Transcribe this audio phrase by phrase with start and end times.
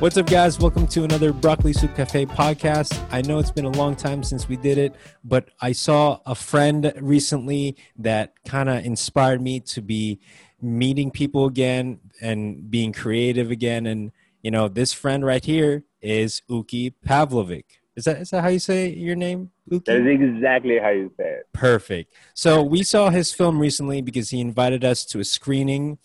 [0.00, 0.60] What's up, guys?
[0.60, 3.04] Welcome to another Broccoli Soup Cafe podcast.
[3.10, 6.36] I know it's been a long time since we did it, but I saw a
[6.36, 10.20] friend recently that kind of inspired me to be
[10.62, 13.86] meeting people again and being creative again.
[13.86, 17.64] And, you know, this friend right here is Uki Pavlovic.
[17.96, 19.86] Is that, is that how you say your name, Uki?
[19.86, 21.48] That is exactly how you say it.
[21.52, 22.14] Perfect.
[22.34, 25.98] So we saw his film recently because he invited us to a screening.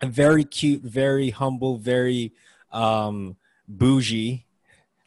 [0.00, 2.32] A very cute, very humble, very
[2.70, 3.36] um,
[3.66, 4.44] bougie.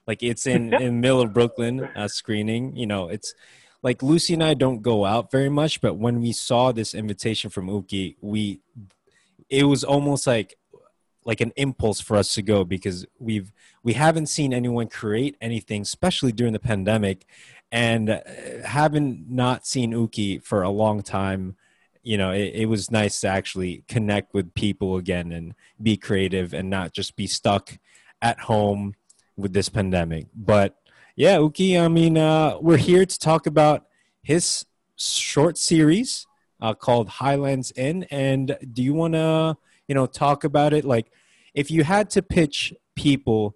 [0.07, 2.75] Like it's in in middle of Brooklyn uh, screening.
[2.75, 3.34] You know, it's
[3.84, 7.49] like Lucy and I don't go out very much, but when we saw this invitation
[7.49, 8.59] from Uki, we
[9.49, 10.57] it was almost like
[11.23, 13.51] like an impulse for us to go because we've
[13.84, 17.25] we haven't seen anyone create anything, especially during the pandemic,
[17.71, 18.20] and uh,
[18.65, 21.55] having not seen Uki for a long time
[22.04, 26.54] you know it, it was nice to actually connect with people again and be creative
[26.54, 27.77] and not just be stuck
[28.21, 28.96] at home
[29.38, 30.27] with this pandemic.
[30.35, 30.77] But
[31.16, 33.85] yeah uki i mean uh, we're here to talk about
[34.24, 36.26] his short series
[36.62, 39.57] uh, called highlands inn and do you want to
[39.88, 40.85] you know talk about it?
[40.85, 41.12] Like
[41.54, 43.55] if you had to pitch people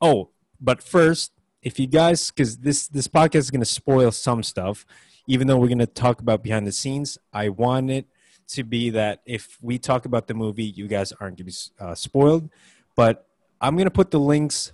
[0.00, 4.42] oh but first if you guys because this this podcast is going to spoil some
[4.42, 4.86] stuff
[5.26, 8.06] even though we're going to talk about behind the scenes, I want it
[8.48, 11.84] to be that if we talk about the movie, you guys aren't going to be
[11.84, 12.50] uh, spoiled.
[12.94, 13.26] But
[13.60, 14.72] I'm going to put the links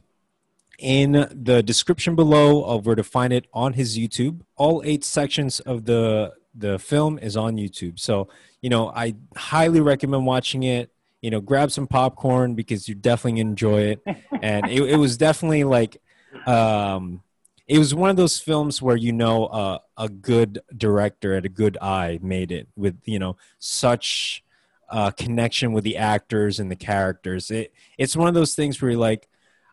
[0.78, 4.40] in the description below of where to find it on his YouTube.
[4.56, 8.00] All eight sections of the the film is on YouTube.
[8.00, 8.28] So,
[8.60, 10.90] you know, I highly recommend watching it.
[11.22, 14.02] You know, grab some popcorn because you definitely enjoy it.
[14.42, 16.00] And it, it was definitely like
[16.46, 17.22] um
[17.70, 21.48] it was one of those films where you know uh, a good director at a
[21.48, 24.42] good eye made it with you know such
[24.90, 27.48] uh, connection with the actors and the characters.
[27.48, 29.28] It it's one of those things where you're like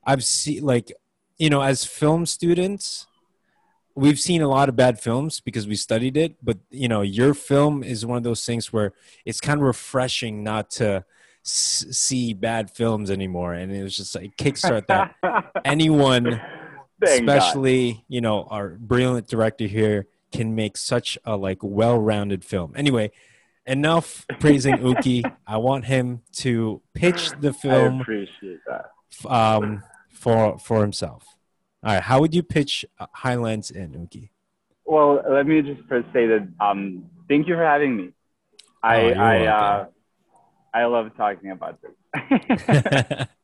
[0.06, 0.94] I've seen like
[1.40, 3.08] you know as film students
[3.96, 7.34] we've seen a lot of bad films because we studied it but you know your
[7.34, 8.94] film is one of those things where
[9.26, 11.04] it's kind of refreshing not to
[11.44, 15.16] s- see bad films anymore and it was just like kickstart that
[15.66, 16.40] anyone
[17.00, 18.04] Thank especially God.
[18.08, 22.74] you know our brilliant director here can make such a like well-rounded film.
[22.76, 23.12] Anyway
[23.66, 25.30] enough praising uki.
[25.46, 28.92] I want him to pitch the film I appreciate that.
[29.30, 31.26] Um, for for himself.
[31.84, 34.30] All right how would you pitch uh, highlands Inn uki?
[34.86, 38.14] Well let me just first say that um thank you for having me.
[38.82, 39.86] I oh, i uh,
[40.74, 43.28] i love talking about this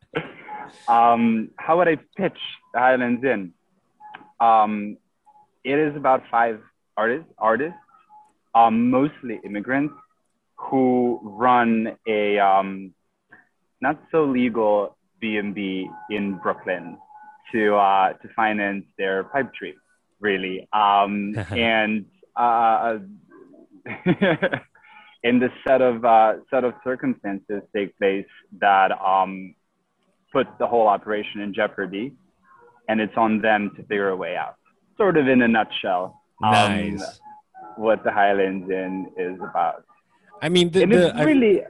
[0.88, 2.38] um, how would I pitch
[2.74, 3.54] the Highlands Inn?
[4.40, 4.98] Um,
[5.64, 6.60] it is about five
[6.98, 7.78] artists, artists,
[8.56, 9.94] um, mostly immigrants,
[10.56, 12.94] who run a um,
[13.82, 16.98] not so legal B&B in Brooklyn
[17.52, 19.76] to uh, to finance their pipe dream,
[20.20, 20.68] really.
[20.74, 22.98] Um, and uh,
[25.24, 28.28] in the set of uh, set of circumstances take place
[28.60, 29.56] that um,
[30.34, 32.14] puts the whole operation in jeopardy,
[32.90, 34.56] and it's on them to figure a way out.
[34.98, 36.22] Sort of in a nutshell.
[36.44, 37.02] Um, nice.
[37.02, 37.08] Um,
[37.78, 39.86] what the Highlands Inn is about.
[40.42, 41.62] I mean, the, and the, it's really.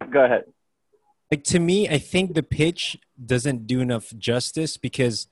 [0.00, 0.44] I, go ahead.
[1.30, 5.26] Like to me, I think the pitch doesn't do enough justice because,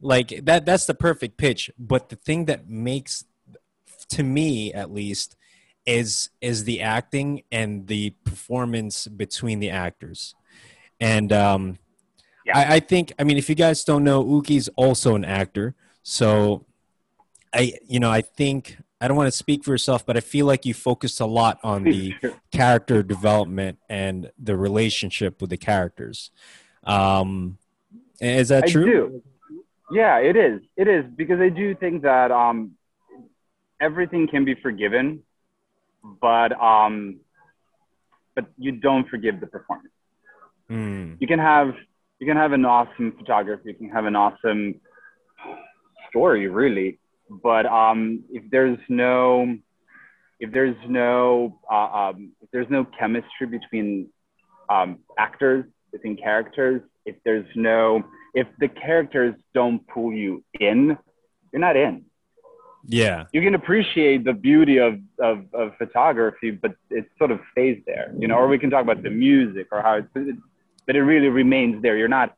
[0.00, 1.70] like that, that's the perfect pitch.
[1.78, 3.24] But the thing that makes,
[4.08, 5.36] to me at least,
[5.86, 10.34] is is the acting and the performance between the actors
[11.00, 11.78] and um,
[12.44, 12.58] yeah.
[12.58, 15.74] I, I, think, I mean, if you guys don't know, Uki's also an actor.
[16.02, 16.66] So
[17.52, 20.46] I, you know, I think, I don't want to speak for yourself, but I feel
[20.46, 22.14] like you focused a lot on the
[22.52, 26.30] character development and the relationship with the characters.
[26.84, 27.58] Um,
[28.20, 28.84] is that true?
[28.84, 29.22] Do.
[29.90, 30.60] Yeah, it is.
[30.76, 32.72] It is because I do think that um,
[33.80, 35.22] everything can be forgiven,
[36.20, 37.20] but um,
[38.34, 39.92] but you don't forgive the performance.
[40.70, 41.16] Mm.
[41.20, 41.74] You can have
[42.18, 44.80] you can have an awesome photography, you can have an awesome
[46.08, 46.98] story, really.
[47.42, 49.56] But um, if there's no
[50.38, 54.08] if there's no uh, um, if there's no chemistry between
[54.68, 60.96] um, actors, between characters, if there's no if the characters don't pull you in,
[61.52, 62.04] you're not in.
[62.86, 63.26] Yeah.
[63.32, 68.12] You can appreciate the beauty of, of, of photography, but it sort of stays there,
[68.18, 70.08] you know, or we can talk about the music or how it's,
[70.90, 71.96] but it really remains there.
[71.96, 72.34] You're not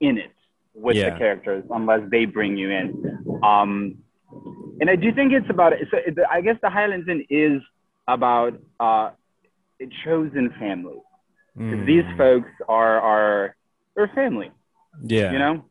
[0.00, 0.32] in it
[0.74, 1.10] with yeah.
[1.10, 3.38] the characters unless they bring you in.
[3.44, 3.98] Um,
[4.80, 7.62] and I do think it's about so it, I guess the Highlands Inn is
[8.08, 9.10] about uh,
[9.80, 10.98] a chosen family.
[11.56, 11.86] Mm.
[11.86, 13.56] These folks are are
[13.94, 14.50] they're family.
[15.04, 15.30] Yeah.
[15.30, 15.64] You know,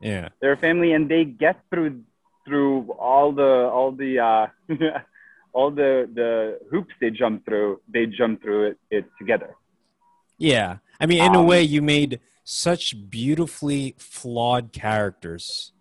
[0.00, 0.30] Yeah.
[0.40, 2.02] they're a family, and they get through
[2.44, 4.46] through all the all the uh,
[5.52, 7.80] all the the hoops they jump through.
[7.86, 9.54] They jump through it, it together.
[10.38, 10.78] Yeah.
[11.00, 15.72] I mean, in a Um, way, you made such beautifully flawed characters.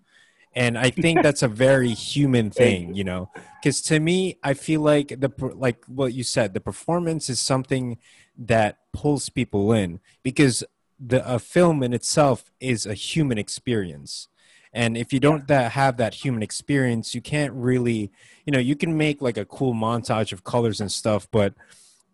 [0.55, 3.29] And I think that's a very human thing, you know,
[3.61, 7.97] because to me, I feel like the like what you said, the performance is something
[8.37, 10.63] that pulls people in because
[10.99, 14.27] the a film in itself is a human experience,
[14.73, 18.11] and if you don't that have that human experience, you can't really,
[18.45, 21.53] you know, you can make like a cool montage of colors and stuff, but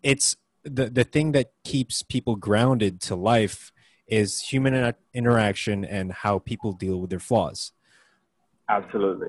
[0.02, 3.72] it's the the thing that keeps people grounded to life
[4.06, 7.72] is human interaction and how people deal with their flaws.
[8.68, 9.28] Absolutely.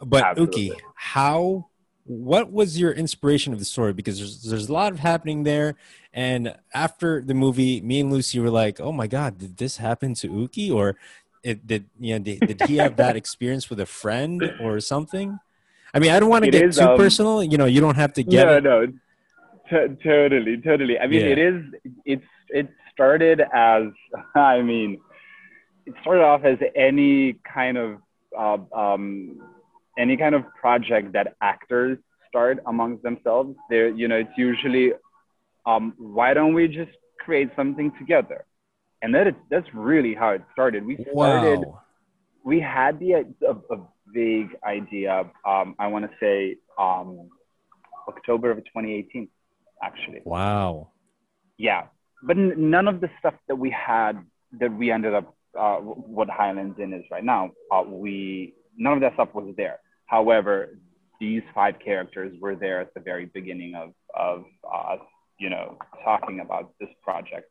[0.00, 0.70] But Absolutely.
[0.70, 1.68] Uki, how
[2.04, 3.92] what was your inspiration of the story?
[3.92, 5.74] Because there's there's a lot of happening there,
[6.12, 10.14] and after the movie, me and Lucy were like, "Oh my god, did this happen
[10.14, 10.96] to Uki?" Or
[11.42, 15.38] it did you know did, did he have that experience with a friend or something?
[15.92, 17.42] I mean, I don't want to get is, too um, personal.
[17.42, 18.64] You know, you don't have to get no, it.
[18.64, 18.86] no,
[19.70, 20.98] t- totally, totally.
[20.98, 21.32] I mean, Yeah.
[21.32, 21.62] it is.
[22.04, 23.84] It's it started as.
[24.34, 24.98] I mean,
[25.86, 27.98] it started off as any kind of
[28.36, 29.40] uh, um,
[29.98, 31.98] any kind of project that actors
[32.28, 33.56] start amongst themselves.
[33.70, 34.92] There, you know, it's usually,
[35.66, 36.92] um, why don't we just
[37.24, 38.44] create something together?
[39.02, 40.84] And that is, that's really how it started.
[40.84, 41.82] We started Wow.
[42.44, 43.78] we had the a, a
[44.14, 45.30] vague idea.
[45.46, 47.28] Um, I want to say um,
[48.08, 49.28] October of 2018,
[49.82, 50.22] actually.
[50.24, 50.88] Wow.
[51.56, 51.84] Yeah,
[52.22, 54.12] but n- none of the stuff that we had
[54.60, 57.50] that we ended up uh, what Highlands Inn is right now.
[57.72, 59.80] Uh, we none of that stuff was there.
[60.06, 60.78] However,
[61.20, 65.00] these five characters were there at the very beginning of of us,
[65.38, 67.50] you know, talking about this project.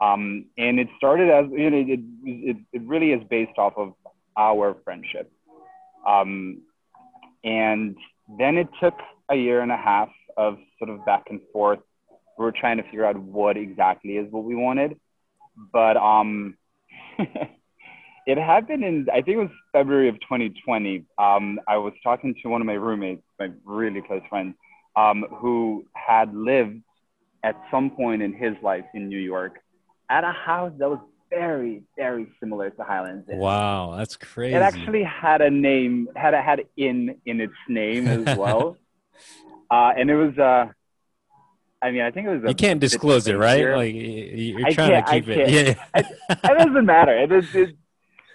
[0.00, 3.94] Um, and it started as you know, it, it, it really is based off of
[4.36, 5.30] our friendship.
[6.06, 6.62] Um,
[7.44, 7.96] and
[8.38, 8.94] then it took
[9.30, 11.80] a year and a half of sort of back and forth.
[12.38, 14.98] We were trying to figure out what exactly is what we wanted.
[15.72, 16.56] But um,
[18.26, 21.04] it happened in, I think it was February of 2020.
[21.18, 24.54] Um, I was talking to one of my roommates, my really close friend,
[24.96, 26.80] um, who had lived
[27.42, 29.58] at some point in his life in New York
[30.10, 33.38] at a house that was very, very similar to Highlands Inn.
[33.38, 34.54] Wow, that's crazy.
[34.54, 38.76] It actually had a name, had a had in in its name as well,
[39.70, 40.38] uh, and it was.
[40.38, 40.72] Uh,
[41.80, 42.44] I mean, I think it was.
[42.44, 43.62] A you can't disclose it, right?
[43.62, 43.76] crazier.
[43.76, 45.48] Like you're trying to keep it.
[45.48, 45.74] Yeah.
[45.94, 47.16] it doesn't matter.
[47.16, 47.76] It is, it,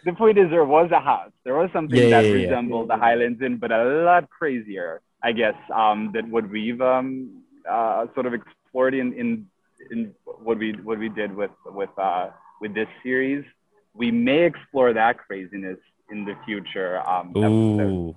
[0.05, 1.31] the point is, there was a house.
[1.43, 5.31] There was something Yeah, that yeah, resembled the Highlands Inn, but a lot crazier, I
[5.31, 9.47] guess, um, than what we've um, uh, sort of explored in, in
[9.91, 12.29] in what we what we did with with uh,
[12.61, 13.43] with this series.
[13.93, 15.77] We may explore that craziness
[16.09, 16.99] in the future.
[17.07, 17.35] Um.
[17.37, 18.15] Ooh.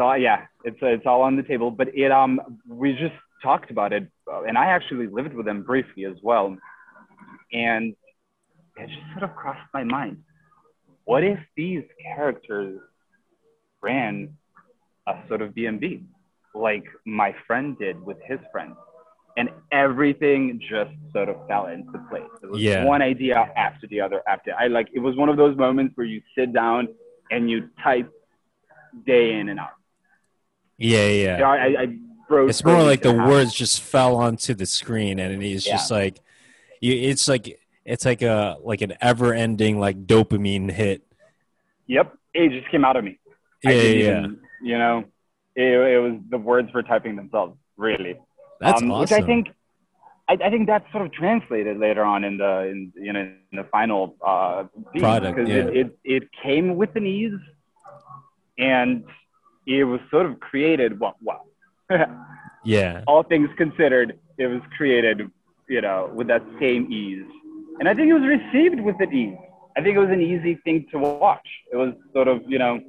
[0.00, 1.70] Uh, yeah, it's it's all on the table.
[1.70, 5.62] But it um we just talked about it, uh, and I actually lived with them
[5.62, 6.56] briefly as well,
[7.52, 7.94] and
[8.76, 10.18] it just sort of crossed my mind.
[11.04, 12.80] What if these characters
[13.82, 14.36] ran
[15.06, 16.02] a sort of B&B,
[16.54, 18.74] like my friend did with his friend,
[19.36, 22.22] and everything just sort of fell into place.
[22.42, 22.84] It was Yeah.
[22.84, 24.54] one idea after the other after.
[24.58, 26.88] I like it was one of those moments where you sit down
[27.30, 28.10] and you type
[29.06, 29.79] day in and out.
[30.80, 31.38] Yeah, yeah.
[31.38, 31.96] Yeah, I, I
[32.28, 32.50] wrote.
[32.50, 36.20] it's more like the words just fell onto the screen and it's just like
[36.80, 41.02] you it's like it's like a like an ever ending like dopamine hit
[41.86, 43.18] Yep, it just came out of me.
[43.64, 44.18] yeah yeah, yeah.
[44.20, 45.04] even, you know,
[45.56, 48.16] it, it was the words were typing themselves, really.
[48.60, 49.48] that's um, awesome Which I think,
[50.28, 53.20] I, I think that's sort of translated later on in the, in, you know,
[53.50, 55.56] in the final uh, piece, Product, because yeah.
[55.56, 57.40] it, it, it came with an ease,
[58.56, 59.04] and
[59.78, 60.98] it was sort of created.
[60.98, 61.46] Well, well,
[62.64, 65.30] yeah all things considered, it was created,
[65.68, 67.26] you know, with that same ease,
[67.78, 69.38] and I think it was received with an ease.
[69.76, 71.46] I think it was an easy thing to watch.
[71.72, 72.80] It was sort of, you know,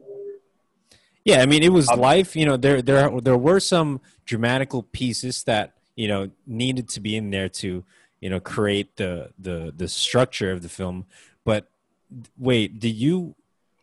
[1.24, 4.84] yeah i mean it was Um, life you know there there there were some dramatical
[4.84, 7.84] pieces that you know needed to be in there to
[8.20, 11.06] you know create the the the structure of the film
[11.44, 11.70] but
[12.38, 13.36] wait do you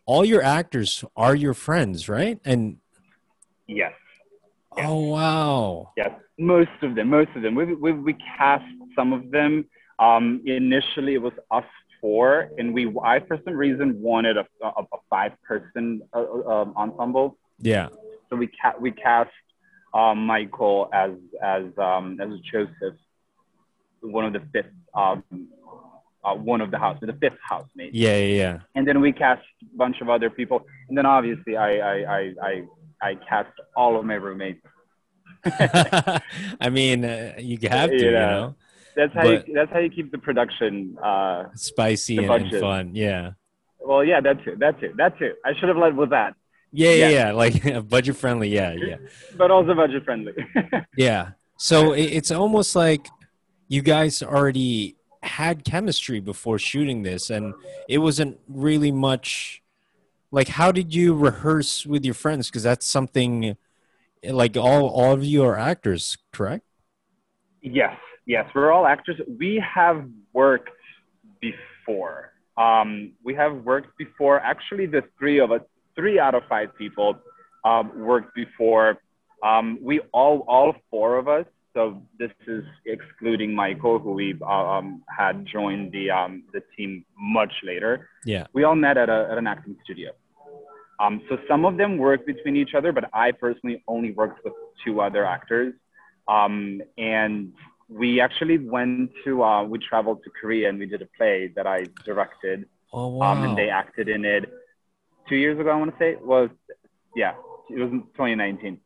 [0.05, 2.77] all your actors are your friends right and
[3.69, 3.93] yes.
[4.77, 7.55] oh wow Yes, most of them, most of them.
[7.55, 9.65] We, we, we cast some of them.
[9.99, 11.65] Um, initially, it was us
[11.99, 17.37] four, and we, I, for some reason, wanted a, a, a five-person uh, um, ensemble.
[17.59, 17.89] yeah
[18.29, 19.31] So we, ca- we cast
[19.93, 21.11] um, Michael as,
[21.43, 22.97] as, um, as Joseph,
[24.01, 25.23] one of the fifth um,
[26.23, 27.93] uh, one of the house, the fifth housemate.
[27.93, 28.59] Yeah, yeah, yeah.
[28.75, 32.33] And then we cast a bunch of other people, and then obviously I I I
[32.41, 32.63] I,
[33.01, 34.61] I cast all of my roommates.
[35.45, 38.55] I mean, uh, you have to, you know.
[38.95, 42.95] That's how you, that's how you keep the production uh, spicy and, and, fun.
[42.95, 43.31] Yeah.
[43.79, 44.59] Well, yeah, that's it.
[44.59, 44.97] That's it.
[44.97, 45.37] That's it.
[45.45, 46.35] I should have led with that.
[46.71, 47.31] Yeah, yeah, yeah.
[47.31, 48.49] Like budget friendly.
[48.49, 48.97] Yeah, yeah.
[49.37, 50.33] but also budget friendly.
[50.97, 51.31] yeah.
[51.57, 53.07] So it's almost like
[53.67, 57.53] you guys already had chemistry before shooting this, and
[57.87, 59.61] it wasn't really much.
[60.31, 62.47] Like, how did you rehearse with your friends?
[62.49, 63.57] Because that's something.
[64.23, 66.65] Like all, all of you are actors, correct?
[67.61, 69.19] Yes, yes, we're all actors.
[69.39, 70.69] We have worked
[71.39, 72.33] before.
[72.57, 74.39] Um, we have worked before.
[74.41, 75.61] Actually, the three of us,
[75.95, 77.17] three out of five people,
[77.63, 78.97] um, worked before.
[79.41, 81.45] Um, we all, all four of us.
[81.79, 87.53] So this is excluding Michael, who we um, had joined the um, the team much
[87.63, 88.09] later.
[88.25, 90.11] Yeah, we all met at, a, at an acting studio.
[90.99, 94.51] Um, so some of them worked between each other, but I personally only worked with
[94.83, 95.73] two other actors.
[96.27, 97.53] Um, and
[97.87, 101.65] we actually went to uh, we traveled to Korea and we did a play that
[101.65, 102.65] I directed.
[102.91, 103.31] Oh wow!
[103.31, 104.51] Um, and they acted in it
[105.29, 105.69] two years ago.
[105.69, 106.49] I want to say was
[107.15, 107.35] yeah,
[107.69, 108.81] it was 2019.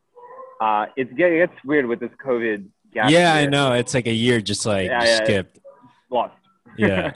[0.61, 2.69] Uh, it's it gets weird with this COVID.
[2.93, 3.43] Gap yeah, year.
[3.43, 3.73] I know.
[3.73, 5.59] It's like a year just like yeah, yeah, skipped.
[6.09, 6.33] Lost.
[6.77, 7.13] Yeah.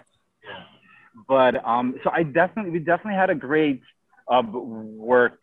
[1.27, 3.81] but um, so I definitely we definitely had a great
[4.27, 5.39] uh, work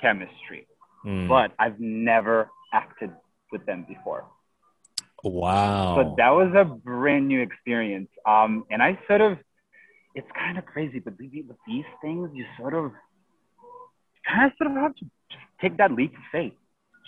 [0.00, 0.66] chemistry,
[1.04, 1.28] mm.
[1.28, 3.10] but I've never acted
[3.50, 4.24] with them before.
[5.24, 5.96] Wow.
[5.96, 8.08] So that was a brand new experience.
[8.26, 9.38] Um, and I sort of,
[10.14, 12.92] it's kind of crazy, but with these things, you sort of,
[14.28, 15.06] kind of sort of have to
[15.60, 16.52] take that leap of faith.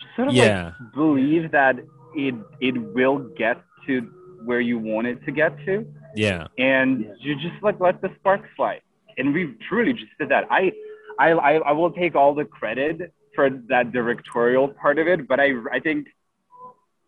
[0.01, 0.73] Just sort of yeah.
[0.81, 1.77] like believe that
[2.15, 4.11] it it will get to
[4.45, 5.87] where you want it to get to.
[6.15, 6.47] Yeah.
[6.59, 8.81] And you just like let the sparks fly.
[9.17, 10.45] And we truly just did that.
[10.51, 10.73] I
[11.19, 15.41] I I, I will take all the credit for that directorial part of it, but
[15.41, 16.09] I I think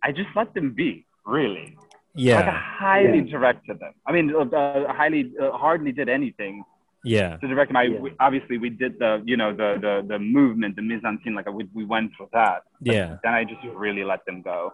[0.03, 1.77] I just let them be, really.
[2.15, 2.37] Yeah.
[2.37, 3.31] Like I highly yeah.
[3.31, 3.95] directed them.
[4.07, 6.65] I mean, uh, uh, highly uh, hardly did anything.
[7.05, 7.37] Yeah.
[7.39, 7.99] To direct them, I, yeah.
[7.99, 11.35] we, obviously we did the you know the the the movement, the mise en scène,
[11.35, 12.65] like we we went for that.
[12.81, 13.17] But yeah.
[13.23, 14.73] Then I just really let them go.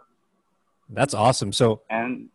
[0.88, 1.52] That's awesome.
[1.52, 2.28] So and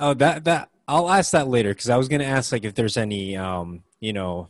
[0.00, 2.96] oh that that I'll ask that later because I was gonna ask like if there's
[2.96, 4.48] any um you know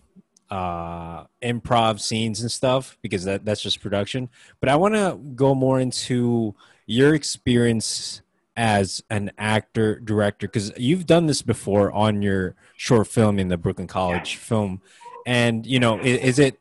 [0.51, 4.29] uh improv scenes and stuff because that that's just production.
[4.61, 6.55] But I want to go more into
[6.87, 8.23] your experience
[8.57, 13.57] as an actor director because you've done this before on your short film in the
[13.57, 14.83] brooklyn college film
[15.27, 16.61] and you know is, is, it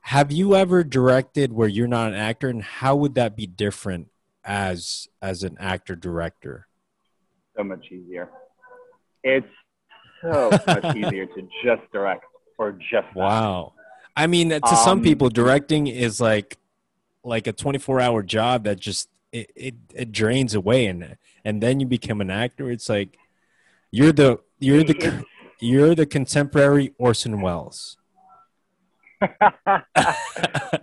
[0.00, 4.08] have you ever directed where you're not an actor and how would that be different
[4.44, 6.66] as as an actor director?
[7.56, 8.30] So much easier.
[9.22, 9.46] It's
[10.22, 12.24] so much easier to just direct
[12.58, 13.74] or just wow.
[14.16, 16.58] I mean to um, some people directing is like
[17.24, 21.80] like a 24 hour job that just it, it, it drains away and and then
[21.80, 22.70] you become an actor.
[22.70, 23.16] It's like
[23.90, 25.24] you're the you're the
[25.60, 27.96] you're the contemporary orson welles.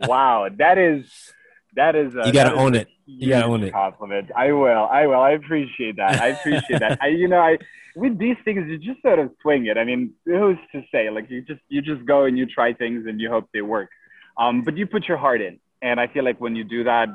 [0.07, 0.47] Wow.
[0.57, 1.33] That is
[1.79, 2.87] that is a, you gotta own it.
[3.05, 3.71] You gotta own it.
[3.71, 4.31] compliment.
[4.35, 4.87] I will.
[4.91, 5.21] I will.
[5.21, 6.21] I appreciate that.
[6.21, 6.99] I appreciate that.
[7.01, 7.57] I you know i
[7.95, 9.77] with these things you just sort of swing it.
[9.77, 11.09] I mean who's to say?
[11.09, 13.89] Like you just you just go and you try things and you hope they work.
[14.37, 15.59] Um, but you put your heart in.
[15.81, 17.07] And i feel like when you do that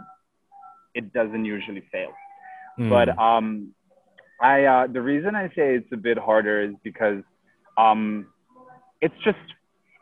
[0.94, 2.12] it doesn't usually fail.
[2.78, 2.88] Mm.
[2.88, 3.74] But um,
[4.40, 7.22] I uh, the reason I say it's a bit harder is because
[7.76, 8.26] um,
[9.00, 9.38] it's just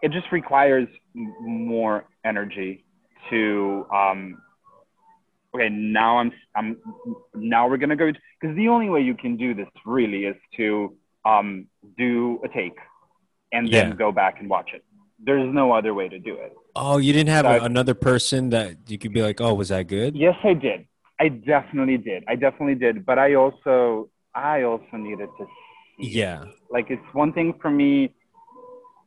[0.02, 2.85] it just requires m- more energy
[3.31, 4.38] to um,
[5.54, 6.76] okay now I'm I'm
[7.35, 10.97] now we're gonna go because the only way you can do this really is to
[11.25, 11.66] um,
[11.97, 12.76] do a take
[13.52, 13.94] and then yeah.
[13.94, 14.85] go back and watch it.
[15.25, 16.52] There's no other way to do it.
[16.75, 19.68] Oh, you didn't have so a, another person that you could be like, oh, was
[19.68, 20.16] that good?
[20.16, 20.87] Yes, I did.
[21.21, 22.25] I definitely did.
[22.26, 23.06] I definitely did.
[23.06, 25.47] But I also, I also needed to
[26.00, 26.09] see.
[26.09, 26.44] Yeah.
[26.71, 28.14] Like it's one thing for me.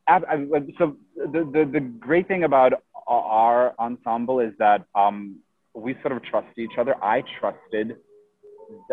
[0.07, 0.45] I, I,
[0.77, 2.73] so the, the the great thing about
[3.07, 5.39] our ensemble is that um,
[5.75, 6.95] we sort of trust each other.
[7.03, 7.97] I trusted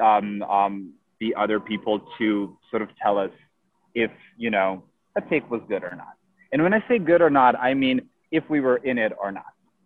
[0.02, 3.30] um, um, the other people to sort of tell us
[3.94, 4.82] if you know
[5.16, 6.14] a take was good or not.
[6.52, 9.30] And when I say good or not, I mean if we were in it or
[9.30, 9.44] not.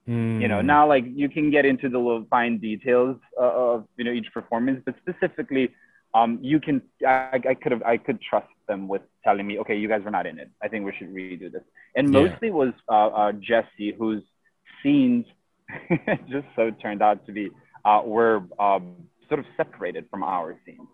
[0.08, 0.40] Mm.
[0.40, 4.04] You know, now like you can get into the little fine details uh, of you
[4.04, 5.70] know each performance, but specifically,
[6.14, 9.76] um, you can I, I could have I could trust them with telling me, okay,
[9.76, 10.50] you guys were not in it.
[10.62, 11.62] I think we should redo this.
[11.96, 12.20] And yeah.
[12.20, 14.22] mostly was uh, uh, Jesse, whose
[14.82, 15.26] scenes
[16.28, 17.50] just so turned out to be
[17.84, 18.94] uh, were um,
[19.28, 20.88] sort of separated from our scenes.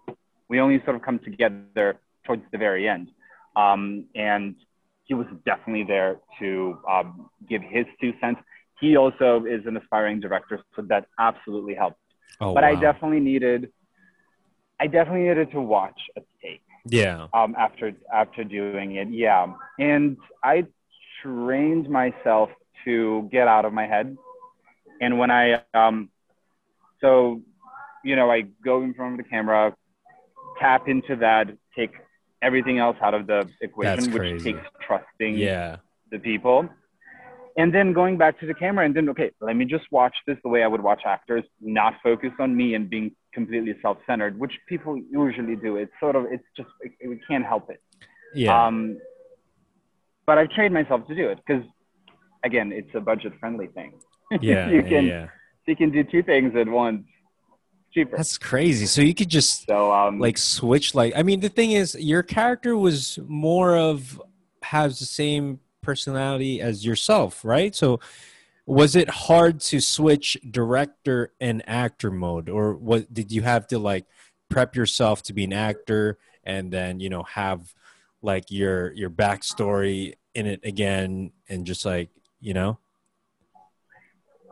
[0.49, 3.09] We only sort of come together towards the very end.
[3.57, 4.57] Um, and
[5.05, 8.41] he was definitely there to um, give his two cents.
[8.81, 11.99] He also is an aspiring director, so that absolutely helped.
[12.41, 12.71] Oh, but wow.
[12.71, 13.71] I definitely needed,
[14.81, 16.62] I definitely needed to watch a take.
[16.85, 17.29] Yeah.
[17.33, 19.47] Um, after after doing it, yeah,
[19.79, 20.67] and I
[21.23, 22.50] trained myself
[22.85, 24.17] to get out of my head,
[25.02, 26.09] and when I um,
[27.02, 27.42] so,
[28.04, 29.75] you know, I go in front of the camera,
[30.59, 31.92] tap into that, take
[32.40, 35.76] everything else out of the equation, which takes trusting yeah.
[36.11, 36.68] the people.
[37.56, 40.38] And then going back to the camera and then, okay, let me just watch this
[40.42, 44.52] the way I would watch actors, not focus on me and being completely self-centered, which
[44.68, 45.76] people usually do.
[45.76, 46.71] It's sort of, it's just,
[47.06, 47.82] we can't help it.
[48.35, 48.66] Yeah.
[48.66, 48.99] Um,
[50.25, 51.64] but I've trained myself to do it because,
[52.42, 53.92] again, it's a budget-friendly thing.
[54.41, 55.29] Yeah, you can, yeah.
[55.67, 57.05] You can do two things at once
[57.93, 58.17] cheaper.
[58.17, 58.87] That's crazy.
[58.87, 60.95] So you could just so um, like switch.
[60.95, 64.21] Like I mean, the thing is, your character was more of
[64.62, 67.75] has the same personality as yourself, right?
[67.75, 68.01] So
[68.67, 73.79] was it hard to switch director and actor mode, or what did you have to
[73.79, 74.07] like
[74.49, 77.73] prep yourself to be an actor and then you know have
[78.21, 82.11] like your your backstory in it again and just like
[82.41, 82.79] you know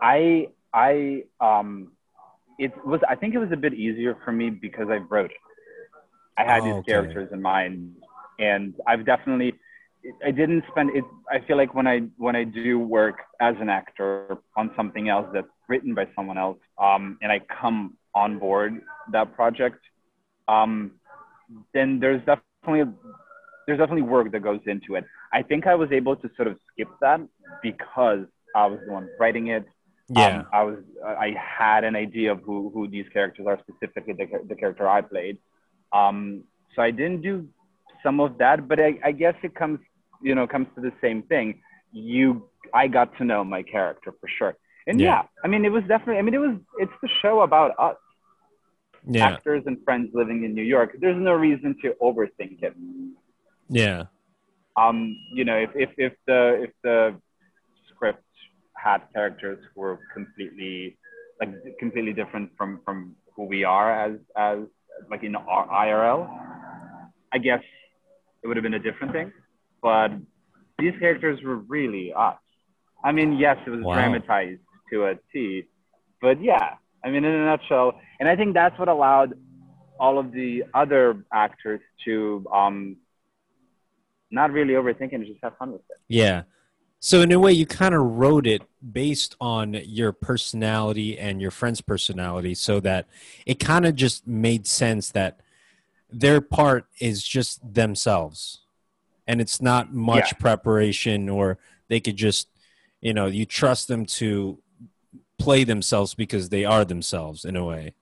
[0.03, 1.91] i i um
[2.61, 5.37] it was I think it was a bit easier for me because I wrote it.
[6.37, 6.93] I had oh, these okay.
[6.93, 7.97] characters in mind,
[8.39, 9.55] and I've definitely
[10.25, 11.05] I didn't spend it.
[11.31, 15.27] I feel like when I when I do work as an actor on something else
[15.33, 18.81] that's written by someone else, um, and I come on board
[19.13, 19.81] that project,
[20.47, 20.93] um,
[21.73, 22.93] then there's definitely
[23.67, 25.05] there's definitely work that goes into it.
[25.33, 27.21] I think I was able to sort of skip that
[27.63, 29.65] because I was the one writing it.
[30.13, 30.79] Yeah, um, I was.
[31.05, 35.03] I had an idea of who who these characters are, specifically the, the character I
[35.03, 35.39] played.
[35.93, 36.43] Um,
[36.75, 37.49] so I didn't do
[38.03, 39.79] some of that, but I, I guess it comes,
[40.23, 41.61] you know, comes to the same thing.
[41.93, 44.57] You, I got to know my character for sure,
[44.89, 46.19] and yeah, yeah I mean, it was definitely.
[46.19, 46.57] I mean, it was.
[46.79, 47.97] It's the show about us,
[49.09, 49.29] yeah.
[49.29, 50.97] actors and friends living in New York.
[51.01, 52.75] There's no reason to overthink it.
[53.69, 54.05] Yeah.
[54.77, 57.21] Um, you know, if if if the if the
[58.83, 60.97] had characters who were completely
[61.41, 64.59] like completely different from from who we are as as
[65.11, 66.29] like in our IRL.
[67.33, 67.63] I guess
[68.43, 69.33] it would have been a different thing,
[69.83, 70.09] but
[70.79, 72.37] these characters were really us.
[73.05, 73.95] I mean, yes, it was wow.
[73.95, 74.61] dramatized
[74.93, 75.65] to a T,
[76.21, 79.35] but yeah, I mean, in a nutshell, and I think that's what allowed
[79.99, 82.97] all of the other actors to um,
[84.31, 85.99] not really overthink and just have fun with it.
[86.09, 86.43] Yeah.
[87.03, 91.51] So in a way, you kind of wrote it based on your personality and your
[91.51, 93.09] friend's personality, so that
[93.47, 95.41] it kind of just made sense that
[96.13, 98.61] their part is just themselves,
[99.27, 100.39] and it's not much yeah.
[100.39, 101.59] preparation, or
[101.89, 102.49] they could just,
[103.01, 104.59] you know, you trust them to
[105.39, 107.95] play themselves because they are themselves in a way.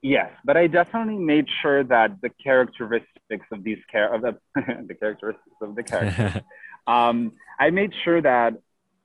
[0.00, 4.38] Yes, but I definitely made sure that the characteristics of these char- of the,
[4.86, 6.42] the characteristics of the characters
[6.86, 8.54] um, I made sure that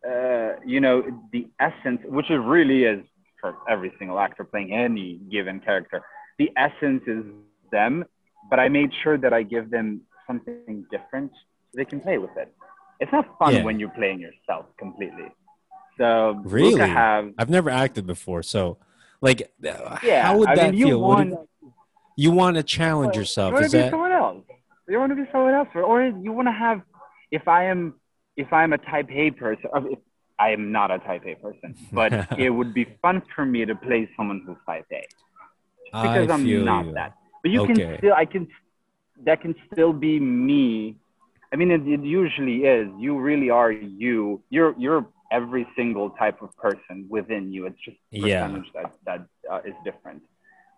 [0.08, 3.04] uh, you know the essence, which it really is
[3.42, 6.04] for every single actor playing any given character,
[6.38, 7.24] the essence is
[7.72, 8.06] them.
[8.50, 12.36] But I made sure that I give them something different so they can play with
[12.36, 12.52] it.
[13.00, 13.64] It's not fun yeah.
[13.64, 15.32] when you're playing yourself completely.
[15.98, 18.78] So really, have, I've never acted before, so
[19.22, 21.02] like, yeah, how would I that mean, you feel?
[21.02, 21.36] Want,
[22.16, 23.50] you want to challenge yourself?
[23.50, 23.92] You want to be that...
[23.92, 24.44] someone else.
[24.88, 26.82] You want to be someone else, or you want to have
[27.32, 27.96] if I am
[28.36, 30.00] if I'm a type A person, if
[30.40, 33.76] I am not a type A person, but it would be fun for me to
[33.76, 35.04] play someone who's type A.
[35.86, 36.94] Because I am not you.
[36.94, 37.14] that.
[37.42, 37.74] But you okay.
[37.74, 38.48] can still I can
[39.26, 40.98] that can still be me.
[41.52, 42.90] I mean it, it usually is.
[42.98, 44.42] You really are you.
[44.50, 47.66] You're you're every single type of person within you.
[47.66, 48.82] It's just percentage yeah.
[48.82, 50.22] that that uh, is different.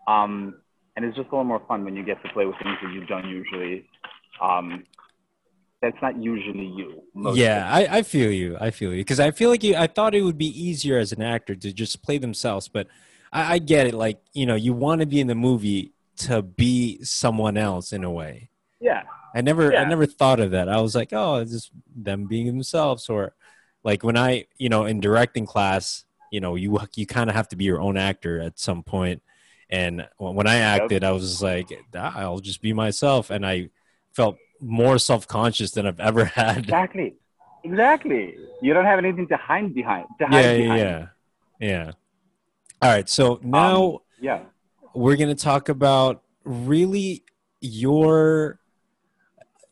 [0.07, 0.55] Um,
[0.95, 2.91] and it's just a little more fun when you get to play with things that
[2.91, 3.87] you don't usually
[4.41, 4.83] um,
[5.81, 7.01] that's not usually you.
[7.33, 8.57] yeah, I, I feel you.
[8.59, 9.75] I feel you because I feel like you.
[9.75, 12.87] I thought it would be easier as an actor to just play themselves, but
[13.31, 13.93] I, I get it.
[13.93, 18.03] Like you know, you want to be in the movie to be someone else in
[18.03, 18.49] a way.
[18.79, 19.03] Yeah.
[19.33, 19.81] I never, yeah.
[19.81, 20.67] I never thought of that.
[20.67, 23.33] I was like, oh, it's just them being themselves, or
[23.83, 27.47] like when I, you know, in directing class, you know, you you kind of have
[27.49, 29.21] to be your own actor at some point.
[29.69, 31.05] And when I acted.
[31.05, 33.69] I was like, ah, I'll just be myself, and I
[34.13, 36.59] felt more self conscious than I've ever had.
[36.59, 37.15] Exactly.
[37.63, 38.37] Exactly.
[38.61, 40.07] You don't have anything to hide behind.
[40.19, 40.79] To hide yeah, behind.
[40.79, 41.07] yeah,
[41.59, 41.91] yeah.
[42.81, 43.07] All right.
[43.07, 44.39] So now, um, yeah,
[44.93, 47.23] we're gonna talk about really
[47.59, 48.59] your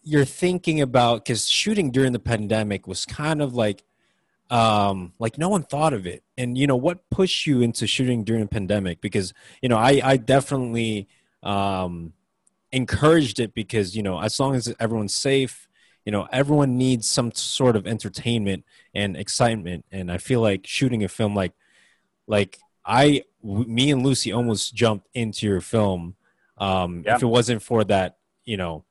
[0.03, 3.83] you're thinking about because shooting during the pandemic was kind of like
[4.49, 8.23] um like no one thought of it and you know what pushed you into shooting
[8.23, 11.07] during the pandemic because you know i i definitely
[11.43, 12.13] um
[12.71, 15.67] encouraged it because you know as long as everyone's safe
[16.05, 21.03] you know everyone needs some sort of entertainment and excitement and i feel like shooting
[21.03, 21.53] a film like
[22.27, 26.15] like i w- me and lucy almost jumped into your film
[26.59, 27.15] um Yeah.
[27.15, 28.83] if it wasn't for that you know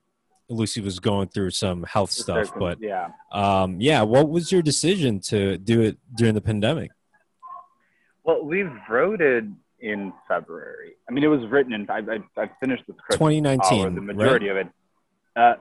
[0.49, 3.09] lucy was going through some health stuff but yeah.
[3.33, 6.91] um yeah what was your decision to do it during the pandemic
[8.25, 9.45] Well, we wrote it
[9.81, 10.93] in February.
[11.09, 11.89] I mean, it was written in.
[11.91, 13.13] I, I, I finished the script.
[13.13, 14.69] 2019 or the majority of it.
[15.37, 15.55] Uh,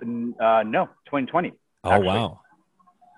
[0.44, 1.54] uh, no, 2020.
[1.84, 2.08] oh actually.
[2.08, 2.40] wow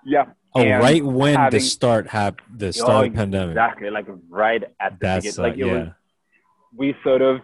[0.06, 0.26] Yeah.
[0.56, 4.08] oh And right when the start hap- the Oh, start of the pandemic Exactly, like
[4.30, 5.46] right at the that's beginning.
[5.46, 5.90] uh, it yeah was,
[6.76, 7.42] we sort of.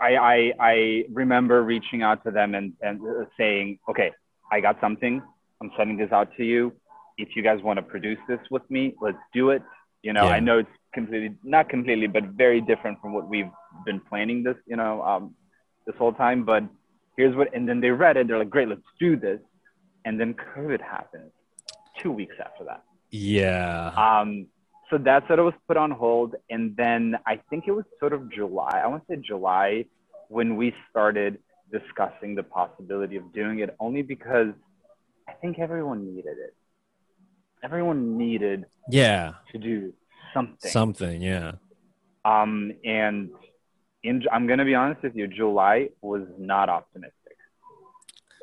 [0.00, 3.00] I, I I remember reaching out to them and and
[3.38, 4.12] saying, okay,
[4.52, 5.22] I got something.
[5.60, 6.72] I'm sending this out to you.
[7.18, 9.62] If you guys want to produce this with me, let's do it.
[10.02, 10.36] You know, Yeah.
[10.38, 13.50] I know it's completely not completely, but very different from what we've
[13.84, 14.56] been planning this.
[14.66, 15.34] You know, um,
[15.86, 16.44] this whole time.
[16.44, 16.64] But
[17.16, 18.28] here's what, and then they read it.
[18.28, 19.40] They're like, great, let's do this.
[20.04, 21.30] And then COVID happened
[22.00, 22.82] two weeks after that.
[23.10, 24.46] yeah Um,
[24.90, 26.34] so that sort of was put on hold.
[26.50, 29.86] And then I think it was sort of July, I want to say July,
[30.28, 31.38] when we started
[31.72, 34.52] discussing the possibility of doing it only because
[35.28, 36.54] I think everyone needed it.
[37.62, 39.94] Everyone needed yeah to do
[40.34, 40.70] something.
[40.70, 41.52] something yeah
[42.24, 43.30] Um, and
[44.02, 47.36] in, I'm going to be honest with you, July was not optimistic.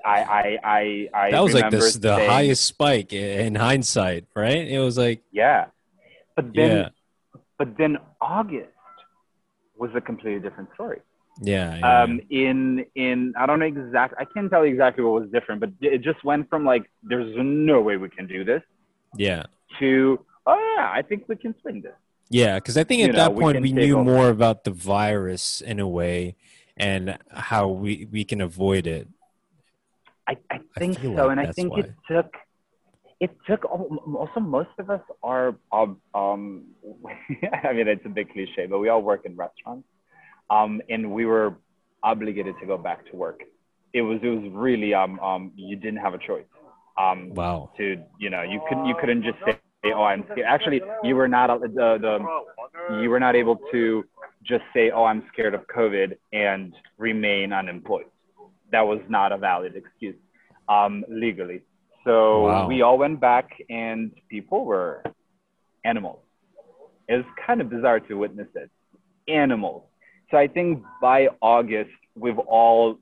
[0.04, 4.68] I, I, I, I that was like this the saying- highest spike in hindsight right
[4.68, 5.66] it was like Yeah.
[6.36, 6.90] But then, yeah
[7.60, 8.70] but then August
[9.78, 11.02] was a completely different story.
[11.44, 14.18] yeah, yeah, Um, in in I don't know exactly.
[14.20, 17.32] I can't tell you exactly what was different, but it just went from like there's
[17.38, 18.64] no way we can do this
[19.28, 19.44] yeah
[19.80, 21.94] to oh yeah, I think we can swing this.
[22.30, 24.04] Yeah, because I think at know, that we point can we knew over.
[24.04, 26.36] more about the virus in a way
[26.78, 29.08] and how we, we can avoid it.
[30.28, 31.80] I, I think feel so, like and I think why.
[31.80, 32.34] it took
[33.20, 36.66] it took also most of us are um, um
[37.64, 39.88] I mean it's a big cliche, but we all work in restaurants,
[40.50, 41.56] um, and we were
[42.02, 43.42] obligated to go back to work.
[43.94, 46.46] It was it was really um um you didn't have a choice.
[46.98, 47.72] Um, Wow.
[47.78, 50.48] to you know you couldn't you couldn't just say oh I'm scared.
[50.48, 54.04] Actually, you were not the the you were not able to
[54.44, 58.06] just say oh I'm scared of COVID and remain unemployed.
[58.72, 60.16] That was not a valid excuse
[60.70, 61.62] um, legally.
[62.06, 62.68] So Wow.
[62.68, 65.04] we all went back and people were
[65.86, 66.20] animals.
[67.08, 68.70] It was kind of bizarre to witness it.
[69.28, 69.84] Animals.
[70.32, 72.98] So I think by August we've all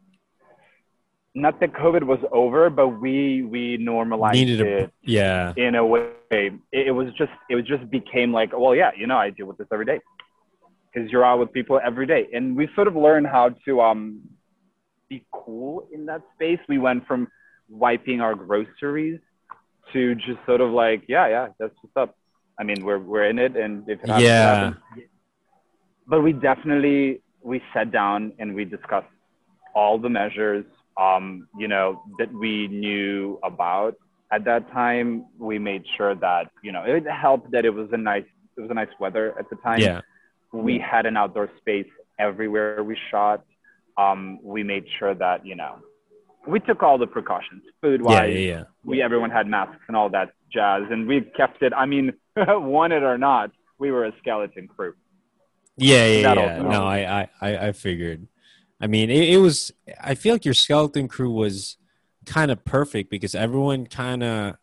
[1.36, 5.54] not that COVID was over, but we we normalized Needed it a yeah.
[5.58, 6.10] in a way.
[6.32, 9.46] It, it was just it was just became like, well, yeah, you know, I deal
[9.46, 10.00] with this every day
[10.94, 14.22] because you're out with people every day, and we sort of learned how to um
[15.10, 16.60] be cool in that space.
[16.68, 17.28] We went from
[17.70, 19.20] wiping our groceries
[19.94, 22.16] to just sort of like, yeah, yeah, that's what's up.
[22.60, 24.56] I mean, we're we're in it, and if it happens, it Yeah.
[24.56, 24.76] happens.
[26.08, 29.08] But we definitely we sat down and we discussed
[29.76, 30.66] all the measures,
[30.98, 33.96] um, you know, that we knew about
[34.32, 35.26] at that time.
[35.38, 38.26] We made sure that you know it helped that it was a nice
[38.58, 40.02] it was a nice weather at the time Yeah.
[40.52, 43.44] we had an outdoor space everywhere we shot.
[43.98, 45.80] Um, we made sure that you know
[46.48, 48.34] we took all the precautions, food wise.
[48.34, 48.64] yeah, yeah.
[48.84, 51.74] We everyone had masks and all that jazz, and we kept it.
[51.74, 54.94] I mean, want it or not, we were a skeleton crew.
[55.78, 56.58] Yeah, yeah, That yeah.
[56.58, 58.28] also No, I, I I figured.
[58.82, 59.72] I mean, it, it was.
[60.02, 61.78] I feel like your skeleton crew was
[62.26, 64.56] kind of perfect because everyone kind of,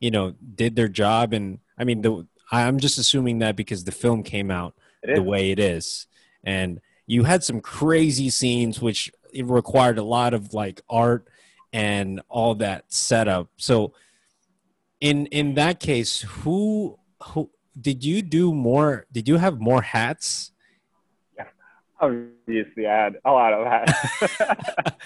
[0.00, 3.92] you know, did their job, and I mean, the I'm just assuming that because the
[3.92, 6.06] film came out the way it is,
[6.44, 11.28] and you had some crazy scenes which it required a lot of like art
[11.72, 13.48] and all that setup.
[13.56, 13.94] So,
[15.00, 19.06] in in that case, who who did you do more?
[19.10, 20.51] Did you have more hats?
[22.02, 23.92] Obviously, I had a lot of hats.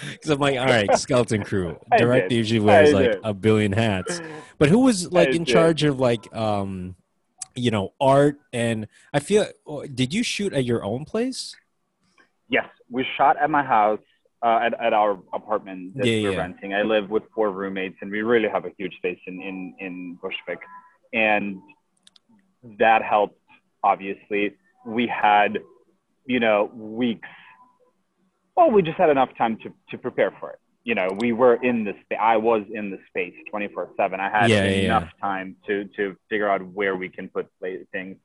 [0.11, 1.79] Because I'm like, all right, skeleton crew.
[1.99, 3.21] Director usually wears like did.
[3.23, 4.21] a billion hats.
[4.59, 5.53] But who was like I in did.
[5.53, 6.97] charge of like um
[7.55, 11.55] you know, art and I feel oh, did you shoot at your own place?
[12.49, 14.01] yes, we shot at my house.
[14.43, 16.39] Uh, at, at our apartment that Yeah, we're yeah.
[16.39, 16.75] renting.
[16.75, 20.19] I live with four roommates, and we really have a huge space in in in
[20.23, 20.61] Bushwick,
[21.15, 21.57] and
[22.79, 23.41] that helped.
[23.83, 24.55] Obviously,
[24.85, 25.59] we had,
[26.27, 27.29] you know, weeks.
[28.57, 30.59] Well, we just had enough time to to prepare for it.
[30.85, 32.19] you know, we were in the space.
[32.21, 34.21] I was in the space 24 seven.
[34.21, 35.11] I had Yeah, enough yeah.
[35.21, 37.47] time to, to figure out where we can put
[37.93, 38.17] things.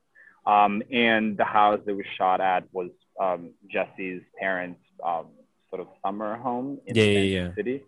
[0.45, 5.27] Um, and the house that we shot at was um, Jesse's parents' um,
[5.69, 7.51] sort of summer home in Yeah, yeah, Kansas yeah.
[7.55, 7.83] City.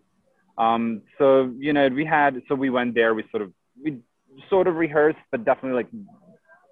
[0.57, 3.13] Um, so you know, we had so we went there.
[3.13, 3.99] We sort of we
[4.49, 5.91] sort of rehearsed, but definitely like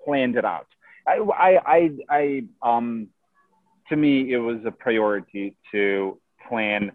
[0.05, 0.67] planned it out.
[1.07, 3.07] I I I, I um
[3.91, 6.91] to me it was a priority to plan,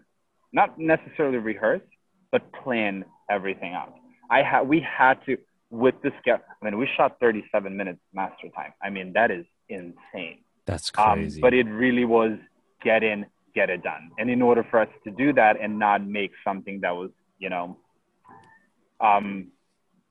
[0.51, 1.81] not necessarily rehearse,
[2.31, 3.93] but plan everything out.
[4.29, 5.37] I had we had to
[5.69, 6.39] with the scale.
[6.61, 8.73] I mean, we shot 37 minutes master time.
[8.83, 10.39] I mean, that is insane.
[10.65, 11.39] That's Um, crazy.
[11.41, 12.33] but it really was
[12.83, 14.11] get in, get it done.
[14.17, 17.49] And in order for us to do that and not make something that was, you
[17.49, 17.77] know,
[18.99, 19.47] um,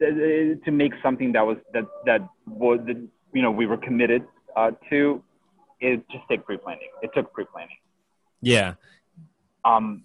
[0.01, 2.97] to make something that was that that was that,
[3.33, 4.23] you know we were committed
[4.55, 5.23] uh, to,
[5.81, 6.89] it just took pre-planning.
[7.03, 7.77] It took pre-planning.
[8.41, 8.75] yeah.
[9.65, 10.05] Um,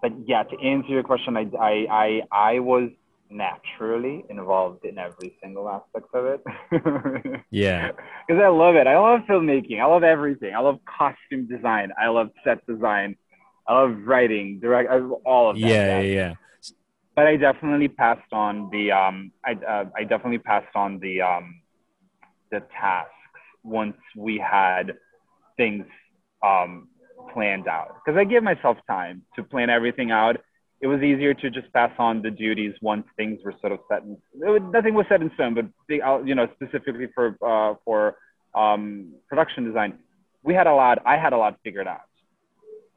[0.00, 2.90] but yeah, to answer your question, I I I, I was
[3.30, 7.42] naturally involved in every single aspect of it.
[7.50, 7.90] Yeah.
[8.26, 8.86] because I love it.
[8.86, 9.80] I love filmmaking.
[9.80, 10.54] I love everything.
[10.54, 11.90] I love costume design.
[12.00, 13.16] I love set design.
[13.66, 15.60] I love writing, direct, I love all of that.
[15.60, 16.00] Yeah.
[16.00, 16.00] Yeah.
[16.00, 16.34] Yeah.
[17.14, 19.32] But I definitely passed on the um.
[19.44, 21.60] I uh, I definitely passed on the um,
[22.50, 23.12] the tasks
[23.64, 24.92] once we had
[25.56, 25.84] things
[26.44, 26.88] um
[27.32, 30.36] planned out because I gave myself time to plan everything out.
[30.80, 34.02] It was easier to just pass on the duties once things were sort of set
[34.02, 34.16] in.
[34.34, 38.16] Was, nothing was set in stone, but the, uh, you know specifically for uh, for
[38.54, 39.98] um, production design,
[40.42, 40.98] we had a lot.
[41.06, 42.00] I had a lot figured out.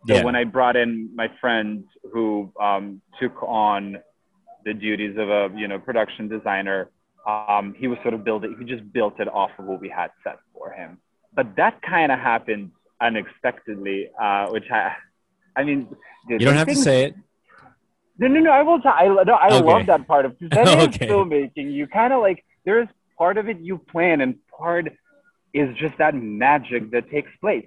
[0.07, 0.23] So Yeah.
[0.23, 3.97] when I brought in my friend who um, took on
[4.65, 6.89] the duties of a you know production designer,
[7.25, 8.55] um, he was sort of building.
[8.59, 10.97] He just built it off of what we had set for him.
[11.33, 14.93] But that kind of happened unexpectedly, uh, which I,
[15.55, 15.87] I mean,
[16.27, 17.15] dude, You don't have to say it.
[18.17, 18.51] no, no, no.
[18.51, 18.79] I will.
[18.81, 19.63] T- I, no, I Okay.
[19.63, 21.07] love that part of that is Okay.
[21.07, 21.71] filmmaking.
[21.73, 24.87] You kind of like there's part of it you plan, and part
[25.53, 27.65] is just that magic that takes place.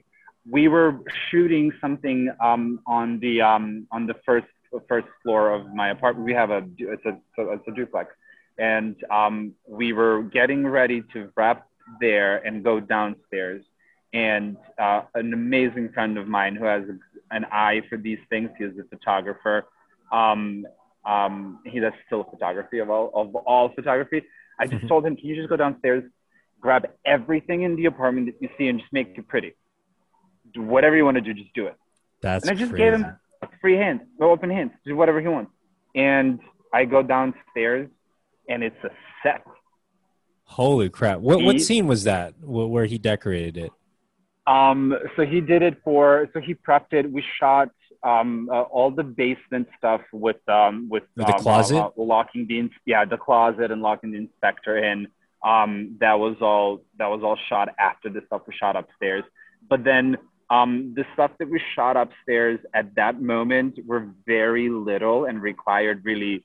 [0.51, 4.47] We were shooting something um, on the um, on the first
[4.89, 6.25] first floor of my apartment.
[6.27, 8.11] We have a it's a it's a duplex,
[8.59, 11.67] and um, we were getting ready to wrap
[12.01, 13.65] there and go downstairs.
[14.13, 16.85] And uh, an amazing friend of mine who has
[17.31, 18.51] an eye for these things.
[18.59, 19.67] He is a photographer
[20.13, 20.67] um,
[21.05, 24.23] um, he does still photography of all of all photography.
[24.59, 24.89] I just Mhm.
[24.89, 26.05] told him, can you just go downstairs,
[26.61, 29.55] grab everything in the apartment that you see, and just make it pretty.
[30.53, 31.77] Do whatever you want to do, just do it.
[32.21, 32.85] That's and I just crazy.
[32.85, 33.07] gave him
[33.61, 35.53] free hand, no open hands, do whatever he wants.
[35.95, 36.41] And
[36.73, 37.89] I go downstairs,
[38.49, 38.91] and it's a
[39.23, 39.45] set.
[40.45, 41.21] Holy crap!
[41.21, 42.35] What what scene was that?
[42.41, 43.73] Where he decorated it?
[44.47, 46.29] Um, so he did it for.
[46.33, 47.11] So he prepped it.
[47.11, 47.69] We shot
[48.03, 51.77] um, uh, all the basement stuff with um, with the um, closet?
[51.77, 55.09] uh, locking the yeah the closet and locking the inspector in.
[55.45, 56.83] Um, that was all.
[56.99, 59.25] That was all shot after the stuff was shot upstairs.
[59.69, 60.17] But then
[60.51, 66.05] um, the stuff that we shot upstairs at that moment were very little and required
[66.05, 66.45] really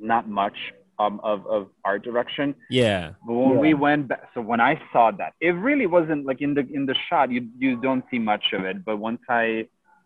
[0.00, 0.56] not much
[1.02, 2.48] um, of of art direction.
[2.82, 3.02] Yeah.
[3.26, 3.66] But when Yeah.
[3.66, 6.82] we went back, so when I saw that, it really wasn't like in the in
[6.90, 7.26] the shot.
[7.36, 9.44] You you don't see much of it, but once I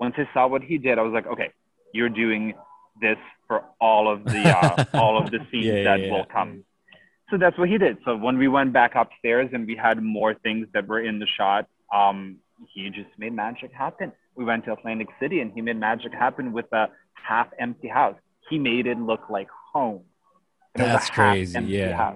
[0.04, 1.50] once I saw what he did, I was like, okay,
[1.96, 2.42] you're doing
[3.06, 6.10] this for all of the uh, all of the scenes Yeah, yeah, that yeah.
[6.12, 6.50] will come.
[7.30, 7.94] So that's what he did.
[8.04, 11.26] So when we went back upstairs and we had more things that were in the
[11.38, 12.16] shot, um,
[12.72, 14.12] he just made magic happen.
[14.36, 18.16] We went to Atlantic City and he made magic happen with a half empty house.
[18.50, 20.02] He made it look like home.
[20.02, 22.14] And it was a That's crazy, yeah.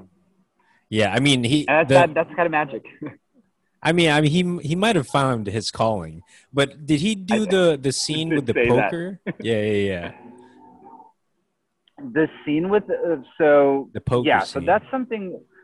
[0.90, 1.12] Yeah.
[1.12, 1.66] I mean, he.
[1.68, 2.84] And that's, the- that, that's kind of magic.
[3.82, 7.44] I mean, I mean, he he might have found his calling, but did he do
[7.44, 9.20] I- the the scene with the poker?
[9.40, 10.12] Yeah, yeah, yeah.
[12.12, 14.26] the scene with uh, so The poker.
[14.28, 15.22] yeah so that's something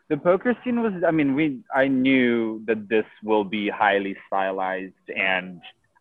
[0.09, 5.07] the poker scene was i mean we i knew that this will be highly stylized
[5.17, 5.61] and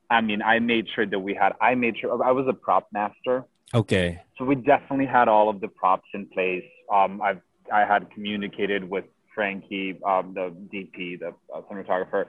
[0.09, 2.87] i mean i made sure that we had i made sure i was a prop
[2.91, 4.21] master okay.
[4.37, 7.41] so we definitely had all of the props in place um i've
[7.71, 12.25] i had communicated with frankie um the dp the uh, cinematographer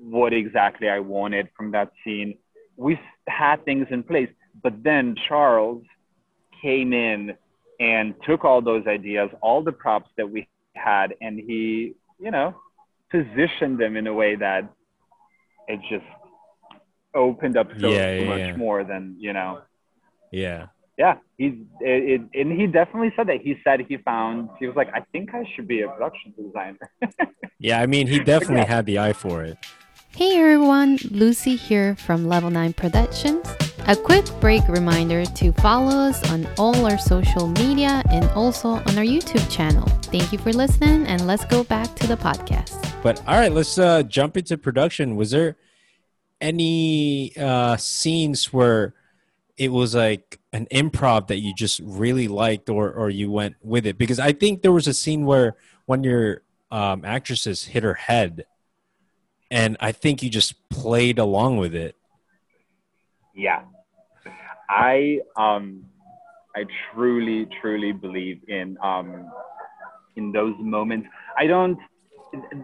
[0.00, 2.36] what exactly i wanted from that scene
[2.76, 4.28] we had things in place
[4.62, 5.82] but then charles
[6.62, 7.34] came in
[7.80, 12.54] and took all those ideas all the props that we had and he you know
[13.10, 14.64] positioned them in a way that
[15.68, 16.04] it just
[17.14, 18.56] opened up so Yeah, yeah, much yeah.
[18.56, 19.60] more than you know
[20.30, 20.66] Yeah.
[20.98, 24.76] Yeah he's it, it, and he definitely said that he said he found he was
[24.76, 26.90] like i think i should be a production designer
[27.60, 27.80] Yeah.
[27.80, 28.74] I mean, he definitely Yeah.
[28.76, 29.56] had the eye for it.
[30.10, 33.46] Hey everyone, Lucy here from Level 9 Productions.
[33.86, 38.98] A quick break reminder to follow us on all our social media and also on
[38.98, 39.86] our YouTube channel.
[40.12, 42.76] Thank you for listening, and let's go back to the podcast.
[43.02, 45.16] But all right, let's uh, jump into production.
[45.16, 45.56] Was there
[46.40, 48.94] any uh, scenes where
[49.56, 53.86] it was like an improv that you just really liked or or you went with
[53.86, 53.98] it?
[53.98, 57.94] Because i think there was a scene where one of your um, actresses hit her
[57.94, 58.46] head
[59.50, 61.96] and i think you just played along with it.
[63.34, 63.62] Yeah.
[64.70, 65.84] I um
[66.56, 69.30] i truly truly believe in um
[70.16, 71.08] in those moments.
[71.36, 71.78] I don't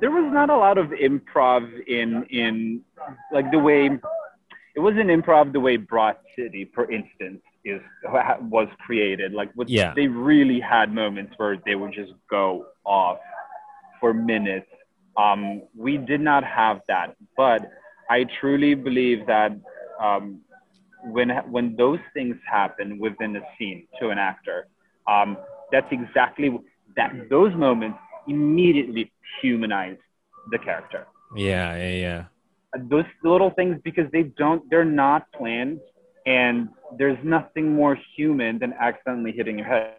[0.00, 2.82] there was not a lot of improv in in
[3.32, 3.90] like the way
[4.74, 9.32] it wasn't improv the way Broad City, for instance, is was created.
[9.32, 9.92] Like, what, yeah.
[9.94, 13.18] they really had moments where they would just go off
[14.00, 14.66] for minutes.
[15.16, 17.70] Um, we did not have that, but
[18.08, 19.52] I truly believe that
[20.00, 20.40] um,
[21.04, 24.68] when when those things happen within a scene to an actor,
[25.06, 25.36] um,
[25.72, 26.56] that's exactly
[26.96, 27.12] that.
[27.28, 29.98] Those moments immediately humanize
[30.50, 31.06] the character.
[31.36, 32.24] Yeah, yeah, yeah
[32.78, 35.80] those little things because they don't they're not planned
[36.30, 39.94] and there's nothing more human than accidentally hitting your head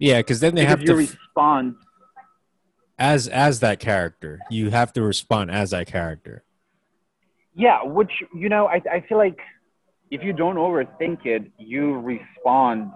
[0.00, 1.74] yeah because then they because have to respond
[2.98, 6.44] as as that character you have to respond as that character
[7.54, 9.38] yeah which you know i, I feel like
[10.10, 12.90] if you don't overthink it you respond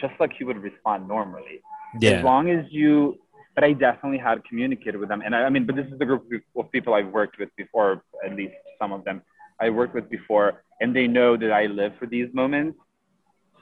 [0.00, 1.60] just like you would respond normally
[2.00, 2.10] yeah.
[2.12, 3.18] as long as you
[3.54, 5.20] but I definitely had communicated with them.
[5.22, 6.24] And I, I, mean, but this is the group
[6.56, 9.20] of people I've worked with before, at least some of them
[9.62, 12.78] I worked with before, and they know that I live for these moments.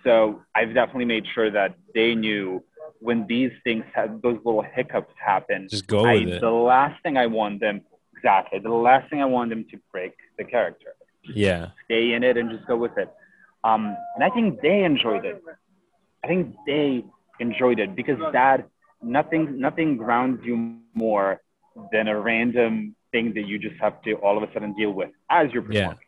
[0.03, 2.65] So I've definitely made sure that they knew
[3.01, 5.69] when these things have those little hiccups happen.
[5.69, 6.41] Just go I, with it.
[6.41, 7.83] The last thing I want them
[8.17, 8.59] exactly.
[8.59, 10.95] The last thing I want them to break the character.
[11.25, 11.69] Just yeah.
[11.85, 13.11] Stay in it and just go with it.
[13.63, 15.43] Um, and I think they enjoyed it.
[16.25, 17.05] I think they
[17.41, 18.67] enjoyed it because that
[19.03, 21.41] nothing nothing grounds you more
[21.93, 25.11] than a random thing that you just have to all of a sudden deal with
[25.31, 25.99] as you're performing.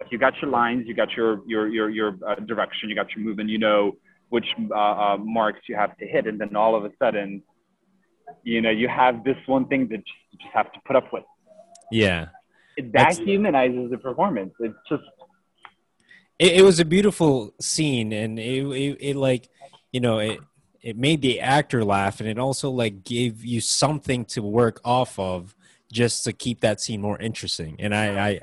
[0.00, 0.06] Yeah.
[0.10, 3.24] you got your lines, you got your your your your uh, direction, you got your
[3.24, 3.96] movement, you know
[4.32, 7.42] which uh, uh, marks you have to hit, and then all of a sudden,
[8.42, 9.98] you know, you have this one thing that
[10.30, 11.22] you just have to put up with.
[11.90, 12.28] Yeah,
[12.78, 14.54] it, that That's, humanizes the performance.
[14.58, 15.02] It's just.
[16.38, 19.50] It, it was a beautiful scene, and it, it, it like,
[19.92, 20.40] you know, it
[20.80, 25.16] it made the actor laugh and it also like gave you something to work off
[25.18, 25.54] of
[25.92, 27.76] just to keep that scene more interesting.
[27.78, 28.40] And i i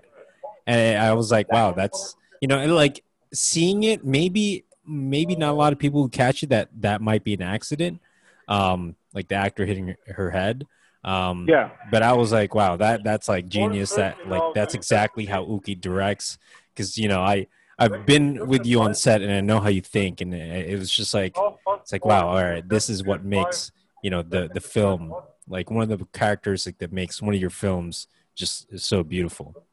[0.65, 5.57] and i was like wow that's you know like seeing it maybe maybe not a
[5.57, 7.99] lot of people who catch it that that might be an accident
[8.47, 10.65] um like the actor hitting her head.
[11.03, 11.69] Um yeah.
[11.91, 15.79] but i was like wow that that's like genius that like that's exactly how uki
[15.79, 16.37] directs.
[16.73, 17.47] Because you know i
[17.81, 20.91] I've been with you on set and I know how you think, and it was
[20.91, 21.37] just like
[21.79, 23.71] it's like wow, all right, this is what makes
[24.03, 25.13] you know the the film
[25.49, 29.65] like one of the characters that makes one of your films just so beautiful.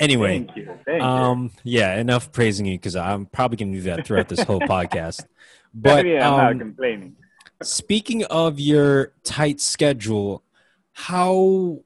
[0.00, 0.78] Anyway, Thank you.
[0.86, 1.78] Thank um, you.
[1.78, 5.24] yeah, enough praising you because I'm probably gonna do that throughout this whole podcast.
[5.72, 7.16] But yeah, I'm um, not complaining.
[7.62, 10.42] speaking of your tight schedule,
[10.92, 11.80] how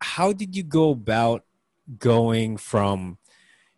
[0.00, 1.44] how did you go about
[1.98, 3.18] going from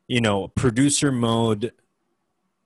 [0.06, 1.72] you know producer mode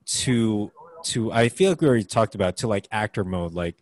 [0.05, 0.71] to
[1.03, 3.75] to i feel like we already talked about to like actor mode like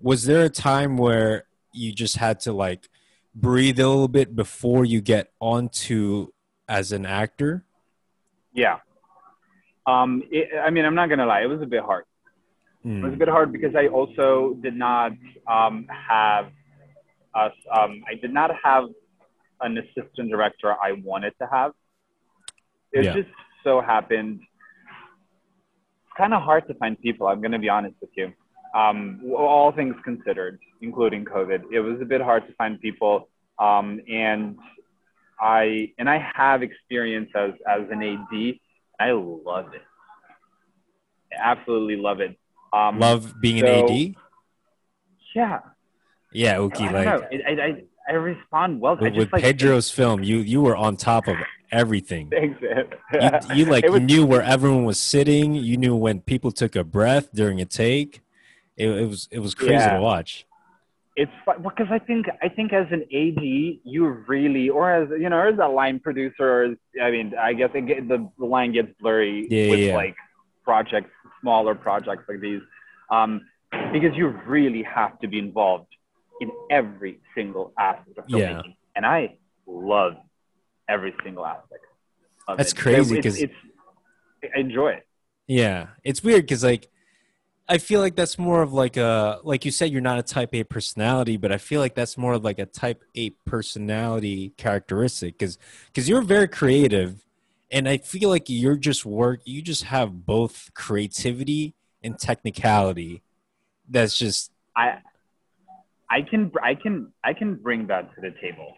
[0.00, 1.45] was there a time where
[1.76, 2.88] you just had to like
[3.34, 6.28] breathe a little bit before you get onto
[6.68, 7.64] as an actor
[8.52, 8.78] yeah
[9.86, 12.04] um it, i mean i'm not gonna lie it was a bit hard
[12.84, 12.98] mm.
[12.98, 15.12] it was a bit hard because i also did not
[15.46, 16.46] um have
[17.34, 18.84] us um i did not have
[19.60, 21.72] an assistant director i wanted to have
[22.92, 23.14] it yeah.
[23.14, 23.28] just
[23.66, 24.40] so happened.
[24.40, 27.26] It's kind of hard to find people.
[27.26, 28.32] I'm going to be honest with you.
[28.76, 33.28] Um, all things considered, including COVID, it was a bit hard to find people.
[33.58, 34.58] Um, and
[35.40, 38.54] I and I have experience as as an AD.
[39.00, 39.82] I love it.
[41.32, 42.38] I absolutely love it.
[42.72, 44.14] Um, love being so, an AD.
[45.34, 45.60] Yeah.
[46.32, 46.88] Yeah, Uki.
[46.88, 48.96] I, like I, I, I respond well.
[48.96, 51.36] With, just, with like, Pedro's film, you you were on top of
[51.72, 52.28] everything.
[52.30, 55.54] Thanks, you, you, like was, knew where everyone was sitting.
[55.54, 58.20] You knew when people took a breath during a take.
[58.76, 59.96] It, it was it was crazy yeah.
[59.96, 60.46] to watch.
[61.16, 65.48] It's because I think I think as an AD, you really, or as you know,
[65.48, 69.46] as a line producer, as, I mean, I guess get, the, the line gets blurry
[69.50, 69.94] yeah, with yeah.
[69.94, 70.14] like
[70.62, 71.10] projects,
[71.40, 72.60] smaller projects like these,
[73.10, 73.46] um,
[73.92, 75.88] because you really have to be involved
[76.42, 78.64] in every single aspect of filmmaking.
[78.64, 78.72] Yeah.
[78.94, 80.16] And I love
[80.86, 81.84] every single aspect.
[82.46, 82.76] That's it.
[82.76, 83.54] crazy because it's,
[84.44, 85.06] I enjoy it.
[85.46, 86.88] Yeah, it's weird because like
[87.68, 90.54] I feel like that's more of like a like you said you're not a type
[90.54, 95.36] A personality, but I feel like that's more of like a type A personality characteristic
[95.38, 97.24] because because you're very creative,
[97.70, 103.22] and I feel like you're just work you just have both creativity and technicality.
[103.88, 104.98] That's just I
[106.08, 108.74] I can I can I can bring that to the table.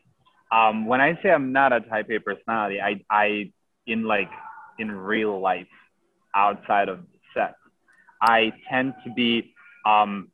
[0.51, 3.53] Um, when I say I'm not a type A personality, I I
[3.86, 4.30] in like
[4.78, 5.66] in real life
[6.34, 7.01] outside of
[8.21, 9.55] I tend to be,
[9.87, 10.29] um,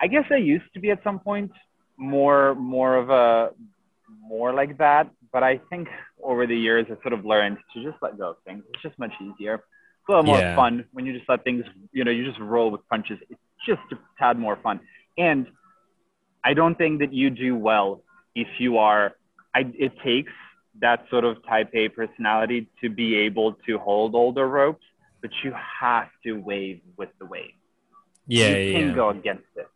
[0.00, 1.52] I guess I used to be at some point
[1.96, 3.50] more more of a
[4.20, 5.88] more like that, but I think
[6.22, 8.64] over the years I sort of learned to just let go of things.
[8.72, 9.54] It's just much easier.
[9.54, 10.56] It's a little more yeah.
[10.56, 13.18] fun when you just let things, you know, you just roll with punches.
[13.30, 14.80] It's just a tad more fun.
[15.16, 15.46] And
[16.44, 18.02] I don't think that you do well
[18.34, 19.14] if you are.
[19.54, 20.32] I, it takes
[20.80, 24.84] that sort of type A personality to be able to hold all the ropes
[25.24, 27.52] but you have to wave with the wave.
[28.26, 28.94] Yeah, you can yeah.
[28.94, 29.66] go against it.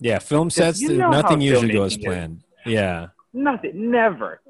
[0.00, 2.42] Yeah, film sets, you know nothing usually goes planned.
[2.64, 2.72] Is.
[2.72, 3.08] Yeah.
[3.34, 4.40] Nothing, never.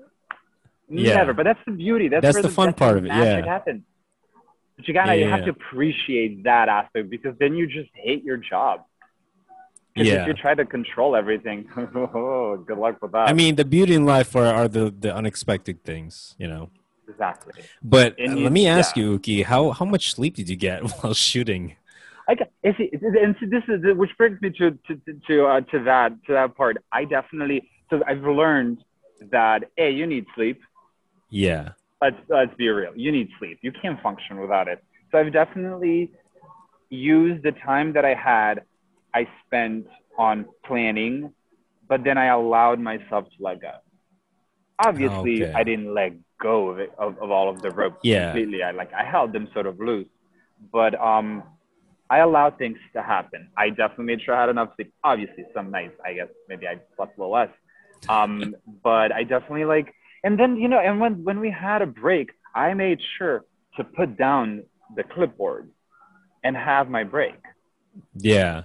[0.89, 1.17] Yeah.
[1.17, 1.33] Never.
[1.33, 2.07] But that's the beauty.
[2.07, 3.09] That's, that's the fun part of it.
[3.09, 3.45] Yeah.
[3.45, 3.83] Happens.
[4.77, 8.23] But you gotta, yeah, you have to appreciate that aspect because then you just hate
[8.23, 8.85] your job.
[9.97, 10.23] Yeah.
[10.23, 13.29] If you try to control everything, oh, good luck with that.
[13.29, 16.71] I mean, the beauty in life are, are the, the unexpected things, you know.
[17.09, 17.63] Exactly.
[17.83, 19.05] But uh, let me ask yeah.
[19.05, 21.77] you, Uki, how how much sleep did you get while shooting?
[22.29, 26.33] I got, and this is which brings me to to to uh, to that to
[26.35, 26.77] that part.
[26.93, 28.85] I definitely so I've learned
[29.31, 30.61] that a you need sleep.
[31.31, 31.71] Yeah.
[32.03, 32.93] Let's let's be real.
[32.95, 33.59] You need sleep.
[33.63, 34.85] You can't function without it.
[35.11, 36.11] So I've definitely
[36.91, 38.63] used the time that I had.
[39.15, 39.87] I spent
[40.19, 41.33] on planning,
[41.89, 43.73] but then I allowed myself to let go.
[44.79, 45.53] Obviously, okay.
[45.55, 48.27] I didn't let go of it of, of all of the ropes yeah.
[48.33, 48.63] completely.
[48.63, 50.09] I like I held them sort of loose,
[50.73, 51.43] but um,
[52.11, 53.49] I allowed things to happen.
[53.57, 54.93] I definitely made sure I had enough sleep.
[55.05, 57.51] Obviously, some nights I guess maybe I slept a little less,
[58.09, 59.95] um, but I definitely like.
[60.25, 63.45] And then you know, and when when we had a break, I made sure
[63.77, 64.65] to put down
[64.97, 65.71] the clipboard
[66.43, 67.37] and have my break.
[68.15, 68.65] Yeah,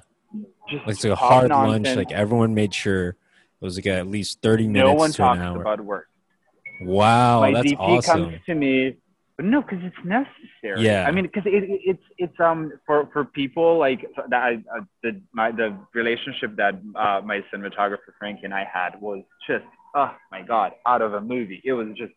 [0.69, 1.85] just like, like a hard nonsense.
[1.85, 1.97] lunch.
[1.97, 3.15] Like everyone made sure it
[3.61, 4.87] was like at least thirty minutes.
[4.87, 5.61] No one to talked an hour.
[5.61, 6.07] about work.
[6.85, 8.31] Wow, my that's DP awesome.
[8.31, 8.97] comes to me,
[9.37, 10.85] but no, because it's necessary.
[10.85, 11.05] Yeah.
[11.07, 14.53] I mean, because it, it, it's it's um for for people like that.
[14.75, 19.65] uh, the my the relationship that uh, my cinematographer Frankie and I had was just
[19.95, 21.61] oh my god, out of a movie.
[21.63, 22.13] It was just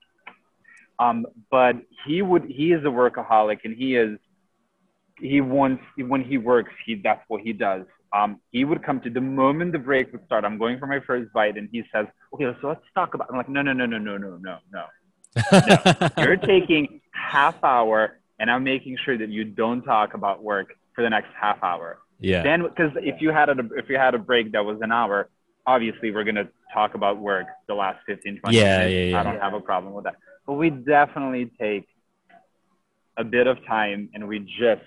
[0.99, 4.19] um, but he would he is a workaholic and he is
[5.19, 7.83] he wants when he works he that's what he does
[8.13, 10.45] um, he would come to the moment the break would start.
[10.45, 13.37] I'm going for my first bite, and he says, "Okay, so let's talk about." I'm
[13.37, 14.85] like, "No, no, no, no, no, no, no, no.
[16.19, 21.03] You're taking half hour, and I'm making sure that you don't talk about work for
[21.03, 21.99] the next half hour.
[22.21, 22.43] Yeah.
[22.43, 25.29] Then, because if you had a if you had a break that was an hour,
[25.67, 28.93] obviously we're gonna talk about work the last 15, 20 yeah, minutes.
[28.93, 30.17] Yeah, yeah, I don't have a problem with that.
[30.47, 31.87] But we definitely take
[33.17, 34.83] a bit of time, and we just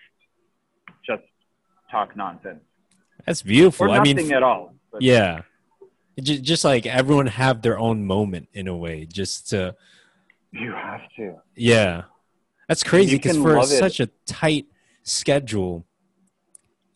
[1.06, 1.24] just
[1.92, 2.62] talk nonsense.
[3.30, 3.92] That's beautiful.
[3.92, 4.74] I mean, at all.
[4.92, 5.04] But.
[5.04, 5.42] Yeah,
[6.20, 9.76] just, just like everyone have their own moment in a way, just to.
[10.52, 11.36] You have to.
[11.56, 12.06] Yeah,
[12.68, 14.66] that's crazy because for such a tight
[15.04, 15.86] schedule,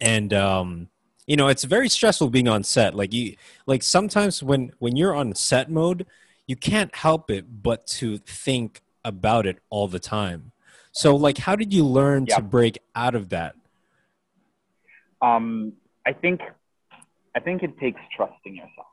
[0.02, 0.90] and um,
[1.28, 2.96] you know, it's very stressful being on set.
[2.96, 3.36] Like you,
[3.68, 6.08] like sometimes when when you're on set mode,
[6.48, 10.52] you can't help it but to think about it all the time.
[10.94, 13.54] So, like, how did you learn to break out of that?
[15.22, 15.74] Um,
[16.06, 16.42] I think
[17.36, 18.88] I think it takes trusting yourself.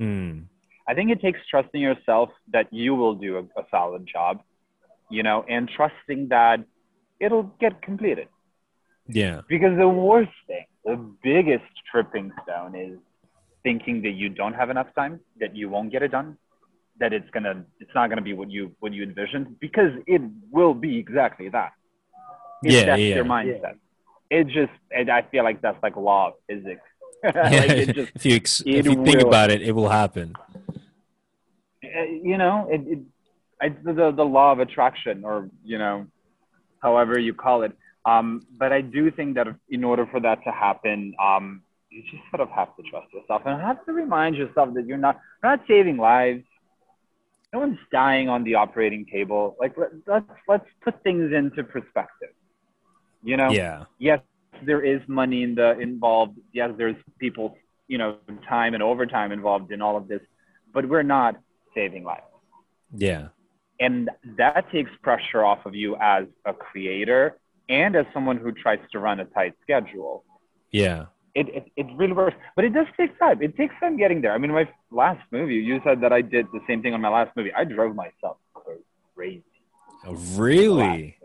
[0.00, 0.46] Mm.
[0.88, 4.42] I think it takes trusting yourself that you will do a, a solid job,
[5.10, 6.64] you know, and trusting that
[7.20, 8.28] it'll get completed.
[9.06, 9.40] Yeah.
[9.48, 12.98] Because the worst thing, the biggest tripping stone is
[13.62, 16.36] thinking that you don't have enough time, that you won't get it done,
[17.00, 20.74] that it's gonna it's not gonna be what you what you envisioned, because it will
[20.74, 21.72] be exactly that.
[22.62, 23.14] If yeah, that's yeah.
[23.16, 23.76] your mindset.
[24.34, 26.82] It just it, I feel like that's like law of physics.
[27.22, 27.34] like
[27.94, 30.34] just, if you ex- if you think about it, it will happen.
[31.84, 32.98] Uh, you know, it, it
[33.60, 36.06] it's the the law of attraction, or you know,
[36.82, 37.72] however you call it.
[38.04, 42.24] Um, but I do think that in order for that to happen, um, you just
[42.30, 45.52] sort of have to trust yourself and have to remind yourself that you're not you're
[45.52, 46.42] not saving lives.
[47.52, 49.56] No one's dying on the operating table.
[49.60, 52.34] Like let, let's let's put things into perspective.
[53.24, 53.84] You know, yeah.
[53.98, 54.20] Yes,
[54.62, 56.38] there is money in the involved.
[56.52, 57.56] Yes, there's people,
[57.88, 58.18] you know,
[58.48, 60.20] time and overtime involved in all of this,
[60.74, 61.36] but we're not
[61.74, 62.22] saving lives.
[62.96, 63.28] Yeah.
[63.80, 68.78] and that takes pressure off of you as a creator and as someone who tries
[68.92, 70.24] to run a tight schedule.
[70.70, 71.06] Yeah.
[71.34, 73.42] It, it, it really works, but it does take time.
[73.42, 74.32] It takes time getting there.
[74.32, 77.08] I mean, my last movie, you said that I did the same thing on my
[77.08, 77.52] last movie.
[77.52, 78.36] I drove myself
[79.16, 79.42] crazy.
[80.06, 81.16] Oh, really?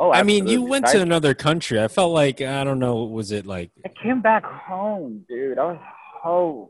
[0.00, 1.82] Oh, I mean, you went I, to another country.
[1.82, 3.02] I felt like I don't know.
[3.04, 3.70] Was it like?
[3.84, 5.58] I came back home, dude.
[5.58, 5.80] I was
[6.22, 6.68] home.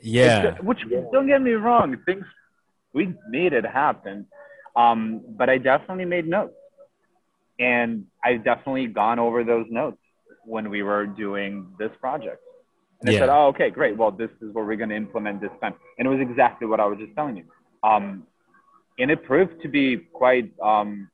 [0.00, 0.56] Yeah.
[0.62, 0.78] Which
[1.12, 2.24] don't get me wrong, things
[2.92, 4.26] we made it happen.
[4.76, 6.54] Um, but I definitely made notes,
[7.58, 9.98] and I've definitely gone over those notes
[10.44, 12.40] when we were doing this project.
[13.00, 13.96] And I said, "Oh, okay, great.
[13.96, 16.80] Well, this is what we're going to implement this time." And it was exactly what
[16.80, 17.44] I was just telling you.
[17.82, 18.26] Um,
[18.98, 20.52] and it proved to be quite.
[20.60, 21.10] Um,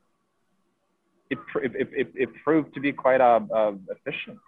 [1.31, 4.39] it, it, it, it, it proved to be quite uh, uh, efficient,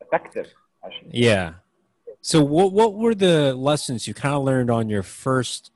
[0.00, 0.46] effective.
[0.84, 1.18] I should say.
[1.18, 1.54] Yeah.
[2.20, 5.70] So what what were the lessons you kind of learned on your first,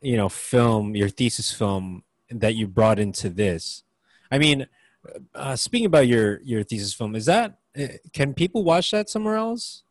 [0.00, 3.84] you know, film, your thesis film that you brought into this?
[4.30, 4.66] I mean,
[5.34, 9.36] uh, speaking about your your thesis film, is that uh, can people watch that somewhere
[9.36, 9.82] else?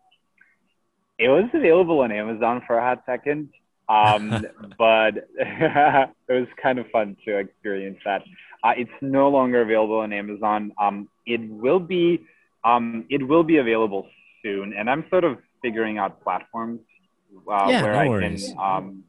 [1.18, 3.50] It was available on Amazon for a hot second,
[3.90, 4.46] um,
[4.78, 8.22] but it was kind of fun to experience that.
[8.64, 10.72] Uh, it's no longer available on Amazon.
[10.82, 12.26] Um, it will be
[12.66, 14.08] um, it will be available
[14.44, 16.82] soon, and I'm sort of figuring out platforms
[17.52, 18.50] uh, Yeah, where no I worries.
[18.50, 19.04] can um,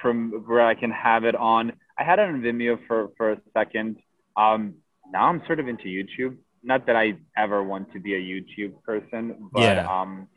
[0.00, 1.72] from where I can have it on.
[1.98, 3.96] I had it on Vimeo for for a second.
[4.36, 4.74] Um,
[5.12, 6.36] now I'm sort of into YouTube.
[6.62, 9.86] Not that I ever want to be a YouTube person, but Yeah.
[9.86, 10.28] um,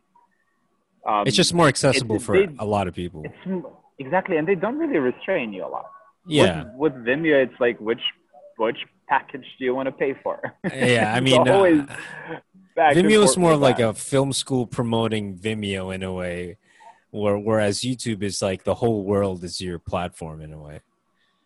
[1.08, 3.24] um, It's just more accessible for they- a lot of people.
[3.26, 3.66] it's
[4.00, 5.86] exactly, and they don't really restrain you a lot.
[6.28, 6.64] Yeah.
[6.76, 8.02] With, with Vimeo, it's like which
[8.58, 8.78] which
[9.10, 10.40] package do you want to pay for?
[10.74, 11.80] Yeah, I mean, uh, always
[12.78, 13.90] and Vimeo is more like that.
[13.90, 16.58] a film school promoting Vimeo in a way,
[17.12, 20.80] where whereas YouTube is like the whole world is your platform in a way.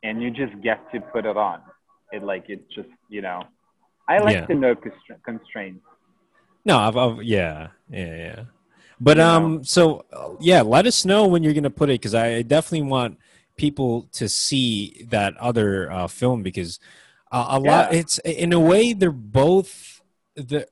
[0.03, 1.59] and you just get to put it on.
[2.11, 3.39] It like it's just you know,
[4.07, 4.45] I like Yeah.
[4.45, 5.83] to know constra- constraints.
[6.65, 8.43] No, I've, I've yeah, yeah, yeah.
[8.99, 10.05] But um, so
[10.39, 13.19] yeah, let us know when you're gonna put it because I definitely want
[13.55, 16.79] people to see that other uh, film because
[17.31, 17.93] uh, a lot.
[17.93, 20.01] It's in a way they're both
[20.35, 20.67] the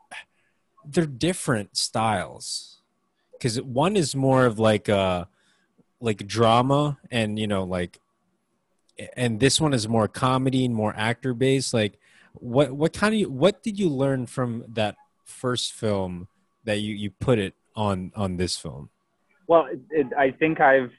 [0.85, 2.81] they're different styles.
[3.33, 5.25] Because one is more of like uh
[5.99, 7.99] like drama and you know like
[9.17, 11.73] and this one is more comedy and more actor based.
[11.73, 11.99] Like
[12.33, 14.95] what what kind of what did you learn from that
[15.25, 16.27] first film
[16.63, 18.89] that you you put it on on this film
[19.47, 20.91] Well, it, it, I think I've.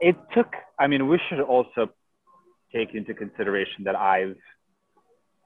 [0.00, 0.50] It took.
[0.82, 1.82] I mean, we should also
[2.74, 4.40] take into consideration that I've,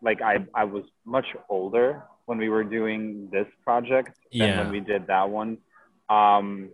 [0.09, 1.87] like, I I was much older
[2.27, 4.59] when we were doing this project than Yeah.
[4.61, 5.59] when we did that one.
[6.09, 6.71] Um,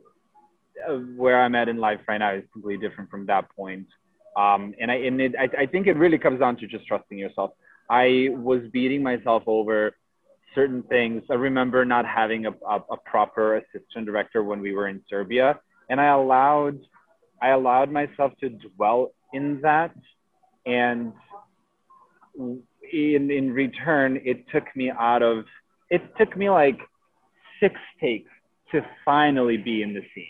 [1.17, 3.87] where I'm at in life right now is completely different from that point.
[4.37, 7.19] Um, and I and it, I, I think it really comes down to just trusting
[7.19, 7.51] yourself.
[7.91, 9.93] I was beating myself over
[10.55, 11.23] certain things.
[11.31, 15.59] I remember not having a, a, a proper assistant director when we were in Serbia,
[15.89, 16.79] and I allowed
[17.41, 19.95] I allowed myself to dwell in that,
[20.67, 21.13] and
[22.93, 25.45] in in return, it took me out of
[25.91, 26.79] it took me like
[27.61, 28.31] six takes
[28.73, 30.27] to finally be in the scene.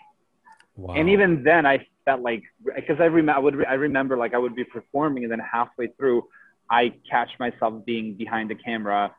[0.76, 2.42] wow And even then, I felt like
[2.74, 5.40] because I remember, I would re- I remember like I would be performing, and then
[5.40, 6.24] halfway through,
[6.70, 9.14] I catch myself being behind the camera,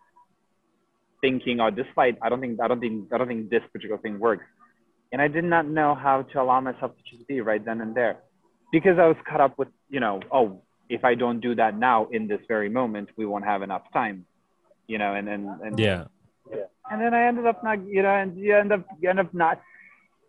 [1.23, 3.99] thinking, "Oh, this fight, I don't think, I don't think, I don't think this particular
[4.05, 4.45] thing works,"
[5.11, 7.95] and I did not know how to allow myself to just be right then and
[7.99, 8.15] there,
[8.75, 10.47] because I was caught up with, you know, oh,
[10.89, 14.17] if I don't do that now in this very moment, we won't have enough time,
[14.91, 16.03] you know, and and and yeah.
[16.91, 19.33] And then I ended up not, you know, and you end up, you end up
[19.33, 19.61] not,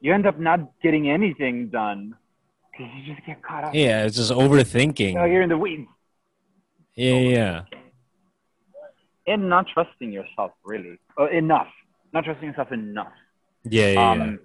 [0.00, 2.14] you end up not getting anything done.
[2.70, 3.74] Because you just get caught up.
[3.74, 5.14] yeah it's just overthinking.
[5.20, 5.88] Oh, you're in the weeds.
[6.94, 7.62] Yeah yeah
[9.26, 11.68] and not trusting yourself really uh, enough.
[12.12, 13.12] Not trusting yourself enough.
[13.64, 14.22] yeah yeah, yeah.
[14.22, 14.38] Um,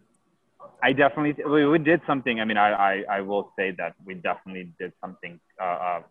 [0.81, 2.39] I definitely we, we did something.
[2.39, 5.39] I mean, I, I I will say that we definitely did something.
[5.61, 6.01] Uh, uh,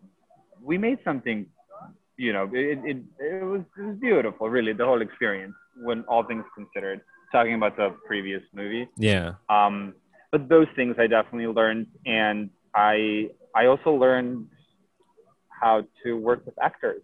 [0.62, 1.46] we made something.
[2.16, 6.24] You know, it, it it was it was beautiful, really, the whole experience when all
[6.24, 7.00] things considered.
[7.32, 8.88] Talking about the previous movie.
[8.96, 9.94] yeah Um,
[10.32, 14.48] but those things I definitely learned, and I I also learned
[15.48, 17.02] how to work with actors.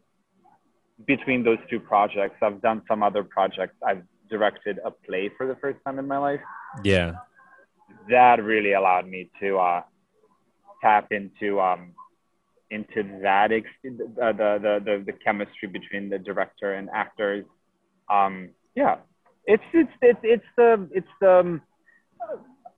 [1.07, 3.75] Between those two projects, I've done some other projects.
[3.87, 6.41] I've directed a play for the first time in my life.
[6.85, 7.13] yeah
[8.09, 9.83] That really allowed me to uh,
[10.83, 11.95] tap into um,
[12.71, 17.45] into that ex- the, the, the the the chemistry between the director and actors.
[18.11, 18.97] Um, yeah,
[19.47, 21.63] it's it's it's it's the it's the um,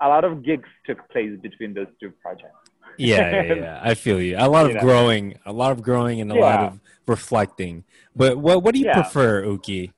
[0.01, 2.66] a lot of gigs took place between those two projects.
[2.99, 3.81] Yeah, yeah, yeah.
[3.83, 4.37] I feel you.
[4.39, 4.81] A lot of You know.
[4.83, 7.85] growing, a lot of growing, and a lot of reflecting.
[8.15, 9.03] But what what do you Yeah.
[9.03, 9.93] prefer, Uki?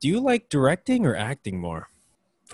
[0.00, 1.88] Do you like directing or acting more,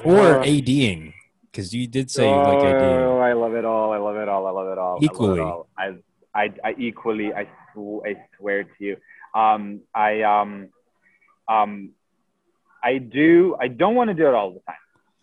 [0.05, 1.15] or Uh, ADing?
[1.51, 3.05] Because you did say you like ADing.
[3.05, 3.93] Oh, I love it all.
[3.93, 4.47] I love it all.
[4.47, 4.99] I love it all.
[5.03, 5.41] Equally.
[5.41, 5.69] I, all.
[5.79, 5.87] I,
[6.35, 7.33] I, I equally.
[7.33, 8.97] I, sw- I swear to you.
[9.35, 10.69] Um, I um,
[11.49, 11.91] um,
[12.85, 13.57] I do.
[13.59, 14.77] I don't want to do it all the time.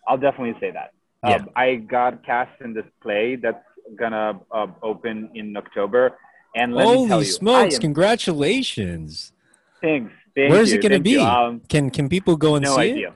[0.06, 0.90] I'll definitely say that.
[1.24, 1.36] Yeah.
[1.36, 3.64] Um, I got cast in this play that's
[3.94, 6.16] gonna uh, open in October,
[6.54, 7.74] and let me tell Holy you, smokes!
[7.76, 9.32] Am, Congratulations.
[9.80, 10.12] thanks.
[10.34, 11.18] Thank Where's you, it gonna be?
[11.18, 13.08] Um, Can can people go and no see idea.
[13.08, 13.14] it?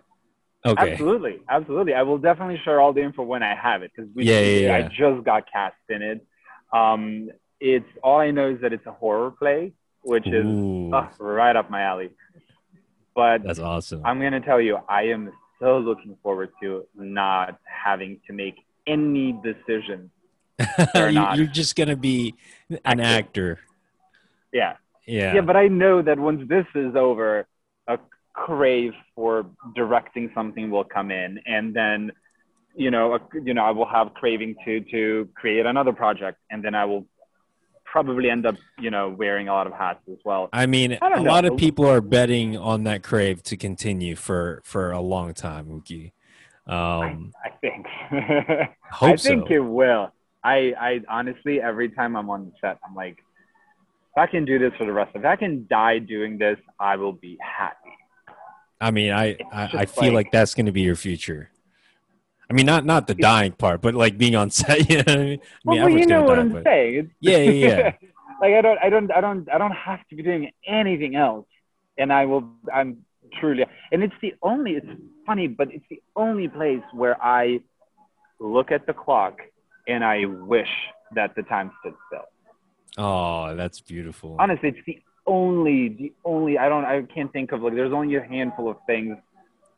[0.68, 0.92] Okay.
[0.92, 1.94] Absolutely, absolutely.
[1.94, 4.24] I will definitely share all the info when I have it because we.
[4.24, 6.26] Yeah, yeah, I just got cast in it.
[6.72, 10.46] Um, it's all I know is that it's a horror play, which is
[10.92, 12.10] uh, right up my alley.
[13.14, 14.02] But that's awesome.
[14.04, 18.56] I'm gonna tell you, I am so looking forward to not having to make
[18.86, 20.10] any decisions.
[20.94, 21.36] or You- not.
[21.36, 22.34] You're just gonna be
[22.70, 23.04] an Acting.
[23.04, 23.58] actor.
[24.52, 24.74] Yeah.
[25.06, 25.34] Yeah.
[25.34, 27.46] yeah, But I know that once this is over,
[27.88, 27.98] a
[28.32, 32.12] crave for directing something will come in, and then,
[32.76, 36.64] you know, a, you know, I will have craving to to create another project, and
[36.64, 37.06] then I will
[37.84, 40.48] probably end up, you know, wearing a lot of hats as well.
[40.52, 41.30] I mean, I don't a know.
[41.30, 45.66] lot of people are betting on that crave to continue for for a long time,
[45.66, 46.12] Uki.
[46.68, 47.86] Um, I think.
[49.00, 49.54] I think so.
[49.54, 50.12] it will.
[50.42, 54.58] I, I honestly, every time I'm on the set, I'm like, if I can do
[54.58, 57.76] this for the rest of, if I can die doing this, I will be happy.
[58.80, 61.50] I mean, I I, I feel like, like- that's going to be your future.
[62.48, 64.90] I mean, not not the dying part, but like being on set.
[64.90, 65.40] You know what I mean?
[65.68, 66.94] I mean, well you know what die, I'm but- saying.
[66.96, 67.92] It's, Yeah, yeah, yeah.
[68.40, 71.46] like I don't, I don't, I don't, I don't have to be doing anything else,
[71.96, 72.50] and I will.
[72.74, 73.04] I'm
[73.38, 74.72] truly, and it's the only.
[74.72, 74.86] It's
[75.26, 77.60] funny, but it's the only place where I
[78.40, 79.38] look at the clock
[79.90, 80.68] and I wish
[81.14, 82.24] that the time stood still.
[82.98, 84.36] Oh, that's beautiful.
[84.38, 86.58] Honestly, it's the only, the only.
[86.58, 87.74] I don't, I can't think of like.
[87.74, 89.16] There's only a handful of things,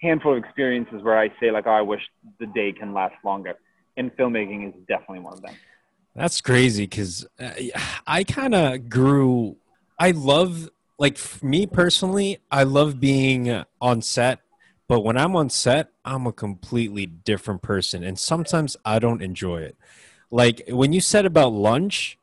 [0.00, 2.00] handful of experiences where I say like, oh, I wish
[2.38, 3.54] the day can last longer.
[3.96, 5.54] And filmmaking is definitely one of them.
[6.14, 7.50] That's crazy because uh,
[8.06, 9.56] I kind of grew.
[9.98, 14.40] I love, like, me personally, I love being on set,
[14.92, 18.04] but when I'm on set, I'm a completely different person.
[18.04, 19.74] And sometimes I don't enjoy it.
[20.30, 22.18] Like, when you said about lunch,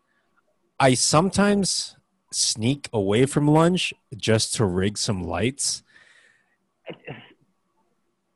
[0.79, 1.97] I sometimes
[2.31, 5.81] sneak away from lunch just to rig some lights.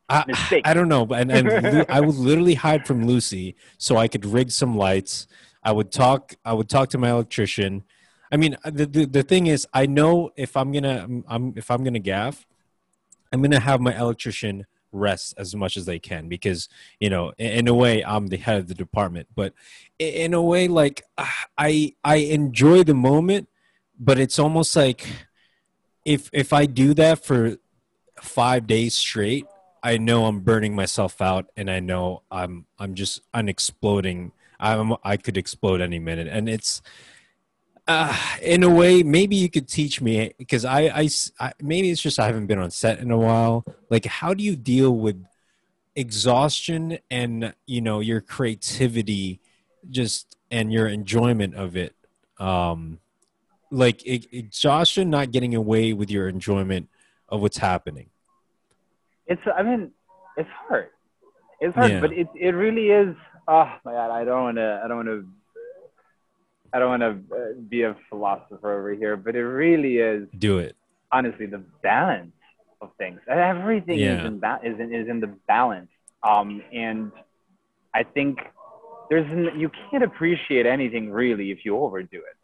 [0.09, 0.25] I,
[0.65, 4.49] I don't know, and, and I would literally hide from Lucy so I could rig
[4.49, 5.27] some lights.
[5.63, 6.33] I would talk.
[6.43, 7.83] I would talk to my electrician.
[8.31, 11.83] I mean, the the, the thing is, I know if I'm gonna, I'm if I'm
[11.83, 12.47] gonna gaff,
[13.33, 16.69] I'm gonna have my electrician rest as much as they can because
[16.99, 19.27] you know, in, a way, I'm the head of the department.
[19.35, 19.53] But
[19.99, 21.03] in a way, like
[21.57, 23.49] I I enjoy the moment,
[23.99, 25.07] but it's almost like
[26.05, 27.57] if if I do that for
[28.21, 29.45] five days straight,
[29.81, 34.31] I know I'm burning myself out, and I know I'm I'm just unexploding.
[34.59, 36.81] I'm I could explode any minute, and it's
[37.87, 41.07] uh, in a way maybe you could teach me because I,
[41.39, 43.65] I maybe it's just I haven't been on set in a while.
[43.89, 45.23] Like, how do you deal with
[45.95, 49.39] exhaustion and you know your creativity,
[49.89, 51.95] just and your enjoyment of it?
[52.39, 52.99] Um,
[53.71, 56.89] like e- exhaustion, not getting away with your enjoyment
[57.29, 58.09] of what's happening.
[59.25, 59.89] it's i mean
[60.37, 60.89] it's hard
[61.61, 62.01] it's hard Yeah.
[62.01, 63.15] but it, it really is
[63.47, 65.25] oh my god i don't want to i don't want to
[66.73, 70.57] i don't want to uh, be a philosopher over here but it really is Do
[70.59, 70.75] it.
[71.11, 72.33] honestly the balance
[72.81, 74.19] of things everything Yeah.
[74.21, 75.89] is in ba- is in, is in the balance
[76.23, 77.11] um and
[77.93, 78.39] i think
[79.09, 82.37] there's n- you can't appreciate anything really if you overdo it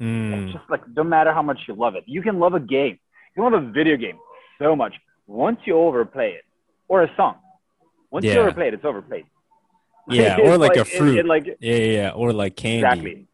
[0.00, 2.02] Mm, it's just like no matter how much you love it.
[2.06, 2.98] You can love a game.
[3.36, 4.18] You can love a video game
[4.58, 4.94] so much.
[5.28, 6.44] Once you overplay it,
[6.88, 7.36] or a song,
[8.10, 9.26] once you overplay it, it's overplayed.
[10.08, 11.18] Yeah, It's or like a it- fruit.
[11.18, 12.80] it like yeah, yeah, yeah, or like candy.
[12.80, 13.26] exactly,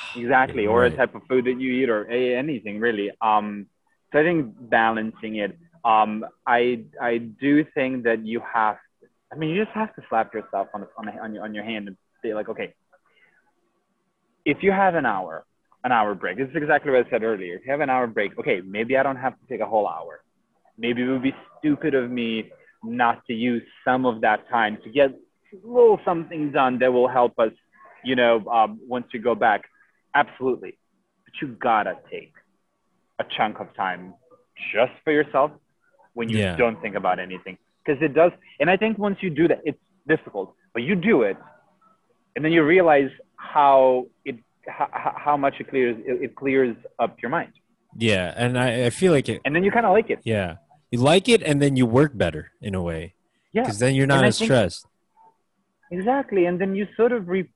[0.14, 0.92] exactly, or Right.
[0.92, 3.10] a type of food that you eat, or anything really.
[3.20, 3.66] Um,
[4.12, 5.58] so I think balancing it.
[5.84, 8.76] Um, I I do think that you have.
[9.32, 11.54] I mean, you just have to slap yourself on the, on, the, on your on
[11.54, 12.74] your hand and say like, okay,
[14.44, 15.44] if you have an hour,
[15.84, 16.38] an hour break.
[16.38, 17.54] This is exactly what I said earlier.
[17.56, 19.86] If you have an hour break, okay, maybe I don't have to take a whole
[19.86, 20.20] hour.
[20.76, 22.50] Maybe it would be stupid of me
[22.82, 27.08] not to use some of that time to get a little something done that will
[27.08, 27.52] help us,
[28.04, 29.62] you know, um, once you go back.
[30.14, 30.78] Absolutely.
[31.24, 32.32] But you gotta take
[33.18, 34.14] a chunk of time
[34.72, 35.50] just for yourself
[36.14, 36.56] when you Yeah.
[36.56, 37.58] don't think about anything.
[37.84, 38.32] Because it does.
[38.60, 40.54] And I think once you do that, it's difficult.
[40.74, 41.36] But you do it,
[42.36, 44.36] and then you realize how it
[44.66, 47.52] how, how much it clears it, it clears up your mind.
[47.96, 49.40] Yeah, and I, I feel like it.
[49.46, 50.20] And then you kind of like it.
[50.24, 50.56] Yeah,
[50.90, 53.14] you like it, and then you work better in a way.
[53.52, 54.86] Yeah, because then you're not as stressed.
[55.90, 57.48] Exactly, and then you sort of re,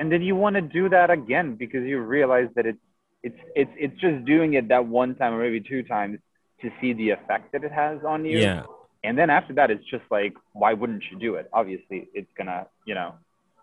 [0.00, 2.78] and then you want to do that again because you realize that it's
[3.22, 6.18] it's it's it's just doing it that one time or maybe two times
[6.62, 8.38] to see the effect that it has on you.
[8.38, 8.64] Yeah.
[9.04, 11.48] And then after that, it's just like, why wouldn't you do it?
[11.52, 13.14] Obviously, it's gonna, you know,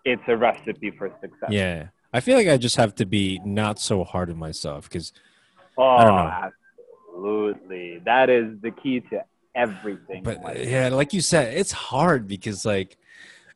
[0.06, 1.50] it's a recipe for success.
[1.50, 1.88] Yeah.
[2.14, 5.14] I feel like I just have to be not so hard on myself because
[5.76, 6.32] oh,
[7.10, 9.24] absolutely, that is the key to
[9.56, 10.22] everything.
[10.22, 12.96] But yeah, like you said, it's hard because like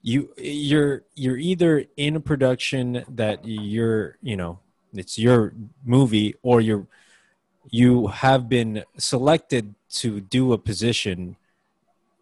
[0.02, 4.60] you you're you're either in a production that you're you know
[4.94, 5.54] it's your
[5.86, 6.88] movie or you're
[7.70, 11.36] you have been selected to do a position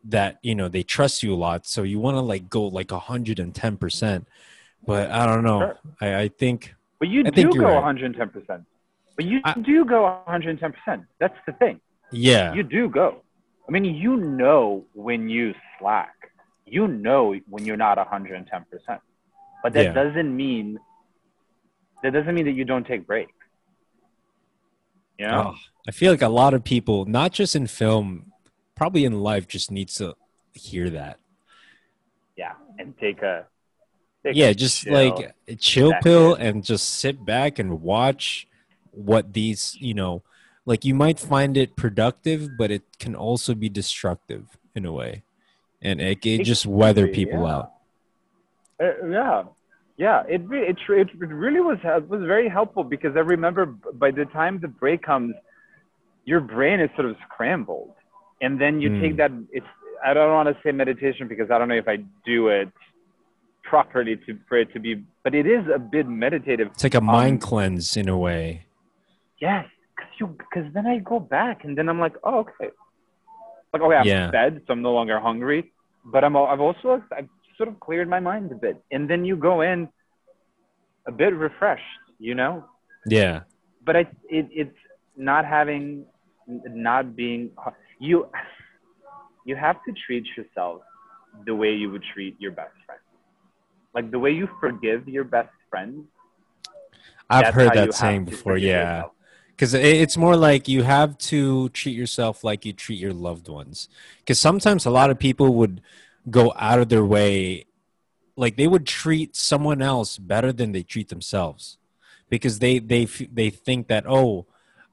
[0.04, 1.66] that you know they trust you a lot.
[1.66, 4.26] So you want to like go like 110%
[4.86, 5.60] but i don't know.
[5.60, 5.78] Sure.
[6.02, 7.96] I, I think but you I do go right.
[7.96, 8.66] 110%
[9.16, 11.80] but you I, do go 110% that's the thing.
[12.12, 12.54] Yeah.
[12.54, 13.22] You do go.
[13.68, 16.16] I mean you know when you slack
[16.72, 19.00] you know when you're not 110%
[19.64, 19.94] but that yeah.
[19.94, 20.80] doesn't mean
[22.04, 23.34] that doesn't mean that you don't take breaks
[25.18, 25.54] you know?
[25.54, 25.56] Oh,
[25.88, 28.30] i feel like a lot of people not just in film
[28.80, 30.16] probably in life just needs to
[30.54, 31.20] hear that.
[32.38, 33.46] Yeah, and take a
[34.24, 38.48] take yeah, a just chill like a chill pill and just sit back and watch
[38.92, 40.24] what these you know
[40.66, 45.24] like you might find it productive but it can also be destructive in a way
[45.82, 47.56] and it, it just weather people yeah.
[47.56, 47.72] out
[48.82, 49.44] uh, yeah
[49.98, 51.78] yeah it, it it really was
[52.08, 55.36] was very helpful because i remember by the time the break comes
[56.26, 57.94] your brain is sort of scrambled
[58.42, 59.02] and then you mm.
[59.02, 59.18] take hmm.
[59.18, 59.66] that it's
[60.06, 62.72] i don't want to say meditation because i don't know if i do it
[63.64, 67.02] properly to for it to be but it is a bit meditative it's like a
[67.02, 68.66] mind um, cleanse in a way
[69.40, 69.66] yes
[69.96, 72.70] because you because then i go back and then i'm like oh okay
[73.74, 74.32] like okay i'm yeah.
[74.32, 75.72] fed so i'm no longer hungry
[76.06, 79.36] but i'm i've also i've sort of cleared my mind a bit and then you
[79.36, 79.88] go in
[81.08, 81.84] a bit refreshed
[82.20, 82.64] you know
[83.06, 83.42] yeah
[83.86, 84.78] but I, it, it's
[85.18, 86.06] not having
[86.48, 87.52] not being
[88.00, 88.30] you
[89.46, 90.82] you have to treat yourself
[91.46, 93.02] the way you would treat your best friend.
[93.94, 96.06] Like the way you forgive your best friend.
[97.30, 99.06] I've heard that saying before, yeah.
[99.60, 103.90] Because it's more like you have to treat yourself like you treat your loved ones.
[104.20, 105.82] Because sometimes a lot of people would
[106.30, 107.66] go out of their way,
[108.38, 111.78] like they would treat someone else better than they treat themselves,
[112.30, 114.46] because they they they think that oh,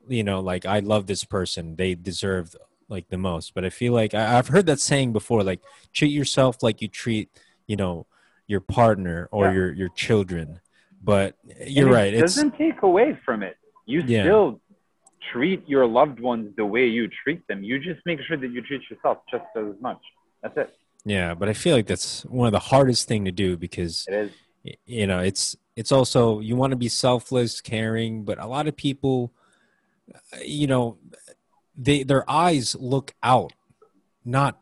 [0.09, 2.57] you know, like I love this person, they deserve
[2.89, 3.55] like the most.
[3.55, 5.61] But I feel like I, have heard that saying before, like
[5.93, 7.31] treat yourself like you treat,
[7.69, 8.07] you know,
[8.49, 9.53] your partner or yeah.
[9.53, 10.59] your your children.
[11.01, 12.13] But you're it right.
[12.13, 13.57] It doesn't take away from it.
[13.87, 14.23] You yeah.
[14.23, 14.61] still
[15.33, 17.65] treat your loved ones the way you treat them.
[17.65, 20.01] You just make sure that you treat yourself just as much.
[20.43, 20.77] That's it.
[21.05, 24.15] Yeah, but I feel like that's one of the hardest thing to do because it
[24.15, 24.33] is.
[24.85, 28.77] You know, it's it's also you want to be selfless, caring, but a lot of
[28.77, 29.33] people,
[30.45, 30.99] you know,
[31.77, 33.53] they their eyes look out,
[34.25, 34.61] not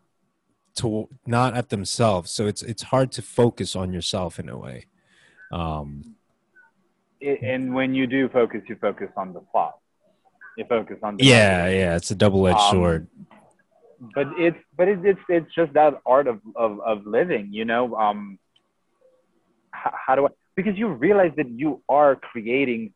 [0.77, 2.31] to not at themselves.
[2.31, 4.87] So it's it's hard to focus on yourself in a way.
[5.51, 6.14] Um,
[7.25, 9.79] it, and when you do focus, you focus on the plot.
[10.57, 11.97] You focus on the yeah, yeah.
[11.97, 13.09] It's a double edged um, sword.
[14.14, 17.49] But it's but it's it's it's just that art of of of living.
[17.53, 18.39] You know, um,
[19.70, 20.31] how, how do I?
[20.55, 22.93] Because you realize that you are creating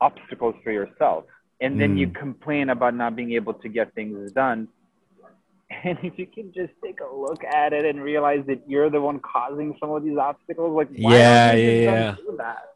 [0.00, 1.24] obstacles for yourself
[1.60, 2.00] and then mm.
[2.00, 4.66] you complain about not being able to get things done
[5.84, 9.00] and if you can just take a look at it and realize that you're the
[9.00, 12.71] one causing some of these obstacles like why yeah yeah yeah do that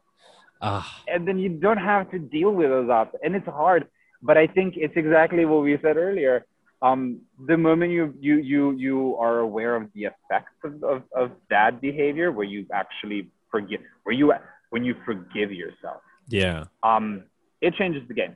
[0.61, 0.83] uh.
[1.07, 3.87] and then you don't have to deal with those obstacles and it's hard
[4.21, 6.45] but i think it's exactly what we said earlier
[6.79, 11.31] um, the moment you you you you are aware of the effects of, of, of
[11.49, 14.31] bad behavior where you actually forgive where you
[14.69, 17.23] when you forgive yourself yeah um
[17.61, 18.35] it changes the game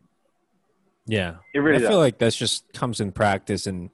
[1.12, 1.78] yeah, it really.
[1.78, 1.90] I does.
[1.90, 3.90] feel like that just comes in practice and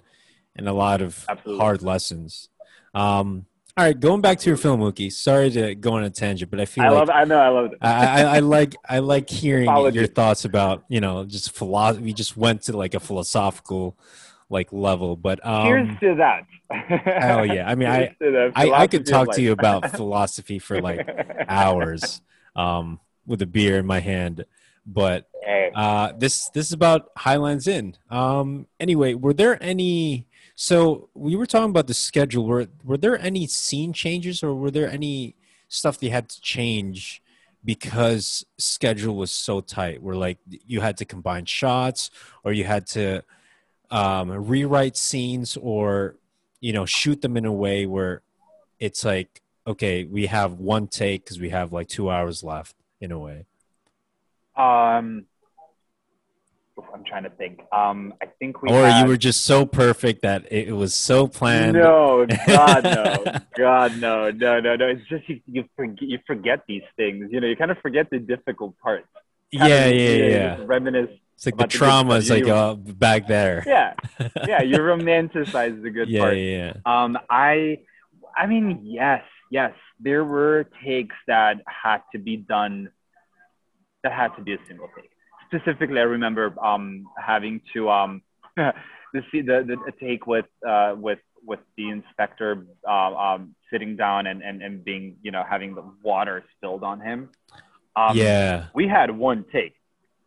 [0.55, 1.63] and a lot of Absolutely.
[1.63, 2.49] hard lessons.
[2.93, 3.45] Um,
[3.77, 5.11] all right, going back to your film, Mookie.
[5.11, 7.09] Sorry to go on a tangent, but I feel I like love.
[7.11, 7.39] I know.
[7.39, 7.77] I love it.
[7.79, 8.75] I, I, I like.
[8.89, 12.03] I like hearing your thoughts about you know just philosophy.
[12.03, 13.95] We just went to like a philosophical
[14.49, 16.47] like level, but um, cheers to that.
[17.21, 17.69] hell yeah!
[17.69, 18.15] I mean, I,
[18.55, 21.07] I I could talk to you about philosophy for like
[21.47, 22.21] hours
[22.55, 24.45] um, with a beer in my hand.
[24.87, 25.29] But
[25.75, 27.95] uh, this this is about Highlands Inn.
[28.09, 30.26] Um, anyway, were there any
[30.59, 32.43] So we were talking about the schedule.
[32.47, 35.35] Were were there any scene changes, or were there any
[35.69, 37.21] stuff they had to change
[37.63, 40.01] because schedule was so tight?
[40.01, 42.09] Where like you had to combine shots,
[42.43, 43.23] or you had to
[43.91, 46.15] um, rewrite scenes, or
[46.59, 48.23] you know shoot them in a way where
[48.79, 53.11] it's like okay, we have one take because we have like two hours left in
[53.11, 53.45] a way.
[54.55, 55.25] Um,
[56.93, 57.59] I'm trying to think.
[57.71, 58.69] Um, I think we.
[58.69, 59.01] Or had...
[59.01, 61.73] you were just so perfect that it, was so planned.
[61.73, 63.23] No, God no,
[63.57, 64.87] God no, no, no, no.
[64.87, 67.29] It's just you, you forget you forget these things.
[67.31, 69.07] You know, you kind of forget the difficult parts.
[69.55, 70.57] Kind yeah, of, yeah, yeah, yeah.
[70.65, 71.09] Reminisce.
[71.35, 73.63] It's like the trauma is like uh, back there.
[73.65, 73.93] Yeah,
[74.47, 74.61] yeah.
[74.61, 76.37] You romanticize the good yeah, part.
[76.37, 77.03] Yeah, yeah.
[77.03, 77.79] Um, I,
[78.35, 79.73] I mean, yes, yes.
[79.99, 82.89] There were takes that had to be done.
[84.03, 85.11] That had to be a single take
[85.47, 88.21] specifically, I remember um, having to um,
[88.57, 88.73] the,
[89.33, 94.61] the, the take with uh, with with the inspector uh, um, sitting down and, and,
[94.61, 97.29] and being you know having the water spilled on him.
[97.95, 99.73] Um, yeah, we had one take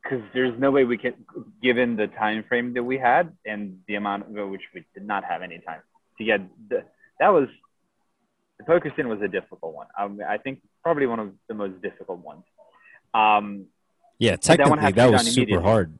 [0.02, 1.14] because there's no way we can,
[1.62, 5.24] given the time frame that we had and the amount of which we did not
[5.24, 5.80] have any time
[6.18, 6.82] to get the,
[7.18, 7.48] that was
[8.58, 9.86] the poker scene was a difficult one.
[9.98, 12.44] Um, I think probably one of the most difficult ones.
[13.14, 13.66] Um,
[14.20, 15.98] yeah, technically that, that was super hard.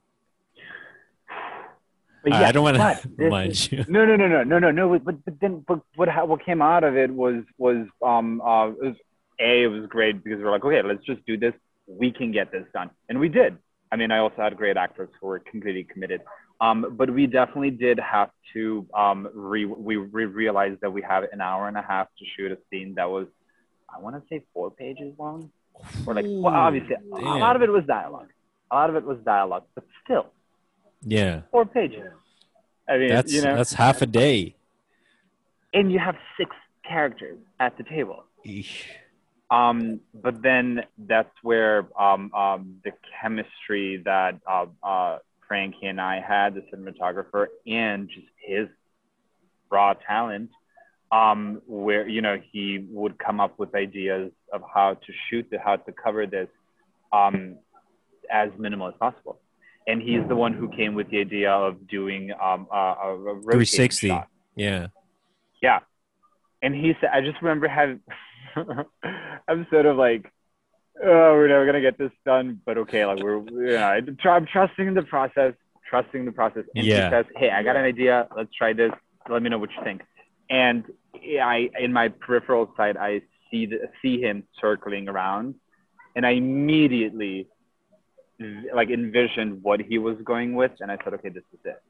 [2.22, 3.84] But yeah, I don't want to mind you.
[3.88, 4.98] No, no, no, no, no, no, no.
[4.98, 8.78] But, but then, but what what came out of it was was um uh it
[8.82, 8.96] was
[9.40, 11.54] a it was great because we are like okay let's just do this
[11.86, 13.56] we can get this done and we did.
[13.90, 16.20] I mean I also had great actors who were completely committed.
[16.60, 21.24] Um, but we definitely did have to um re we re- realized that we have
[21.32, 23.28] an hour and a half to shoot a scene that was
[23.88, 25.50] I want to say four pages long
[26.06, 27.26] or like well, obviously Damn.
[27.26, 28.28] a lot of it was dialogue.
[28.70, 30.26] A lot of it was dialogue, but still.
[31.02, 31.42] Yeah.
[31.50, 32.12] Four pages.
[32.88, 34.56] I mean, that's you know, that's half a day.
[35.72, 36.54] And you have six
[36.86, 38.24] characters at the table.
[38.46, 38.84] Eesh.
[39.50, 45.18] Um, but then that's where um, um, the chemistry that uh, uh,
[45.48, 48.68] Frankie and I had, the cinematographer, and just his
[49.70, 50.50] raw talent
[51.12, 55.58] um, where you know he would come up with ideas of how to shoot the
[55.58, 56.48] how to cover this
[57.12, 57.56] um,
[58.30, 59.40] as minimal as possible.
[59.86, 64.08] And he's the one who came with the idea of doing um, a, a 360.
[64.08, 64.28] Shot.
[64.54, 64.88] Yeah.
[65.62, 65.80] Yeah.
[66.62, 68.00] And he said, I just remember having,
[69.48, 70.30] I'm sort of like,
[71.02, 74.94] oh, we're never gonna get this done, but okay, like we're, you know, I'm trusting
[74.94, 75.54] the process,
[75.88, 76.64] trusting the process.
[76.76, 77.06] And yeah.
[77.06, 78.28] he says, hey, I got an idea.
[78.36, 78.92] Let's try this.
[79.28, 80.02] Let me know what you think
[80.50, 80.84] and
[81.40, 85.54] I in my peripheral sight I see the, see him circling around,
[86.16, 87.46] and I immediately
[88.74, 91.82] like envisioned what he was going with, and I said, okay, this is it.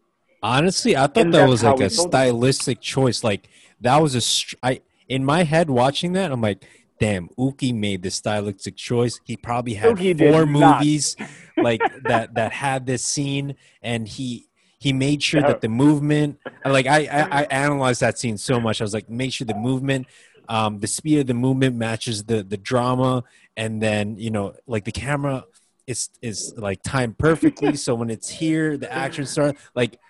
[0.43, 2.83] Honestly, I thought and that was like a stylistic him.
[2.83, 3.25] choice.
[3.25, 3.49] Like
[3.81, 6.65] that was a I in my head watching that, I'm like,
[6.99, 9.21] damn, Uki made this stylistic choice.
[9.25, 11.17] He probably had Uki four movies
[11.57, 14.47] like that that had this scene, and he
[14.81, 18.81] he made sure that the movement, like I, I, I analyzed that scene so much.
[18.81, 20.07] I was like, make sure the movement,
[20.49, 23.23] um, the speed of the movement matches the the drama,
[23.57, 25.45] and then you know, like the camera
[25.87, 27.77] is is like timed perfectly.
[27.87, 29.61] so when it's here, the action starts.
[29.75, 30.01] Like,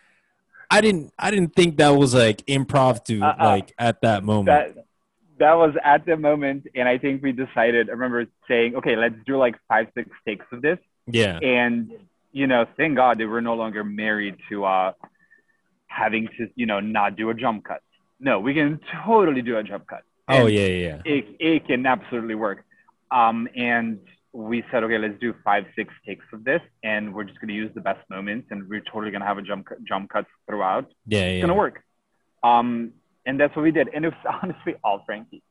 [0.71, 4.47] I didn't I didn't think that was like improv to uh, like at that moment.
[4.77, 4.87] That,
[5.41, 7.89] that was at the moment, and I think we decided.
[7.89, 10.79] I remember saying, okay, let's do like five six takes of this.
[11.07, 11.39] Yeah.
[11.39, 11.91] And
[12.33, 14.93] you know, thank God they were no longer married to uh,
[15.87, 17.81] having to, you know, not do a jump cut.
[18.19, 20.03] No, we can totally do a jump cut.
[20.29, 21.03] Oh yeah, yeah.
[21.05, 22.65] It it can absolutely work.
[23.11, 23.99] Um, and
[24.33, 27.73] we said, okay, let's do five, six takes of this, and we're just gonna use
[27.75, 30.87] the best moments, and we're totally gonna have a jump jump cuts throughout.
[31.07, 31.25] Yeah, yeah.
[31.27, 31.83] it's gonna work.
[32.43, 32.93] Um,
[33.27, 35.43] and that's what we did, and it was honestly all Frankie.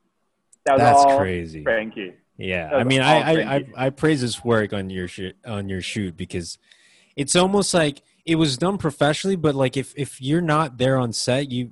[0.65, 2.13] That was that's crazy, Frankie.
[2.39, 5.81] Yeah, I mean, I, I, I I praise his work on your shoot on your
[5.81, 6.57] shoot because
[7.17, 11.11] it's almost like it was done professionally, but like if if you're not there on
[11.11, 11.71] set, you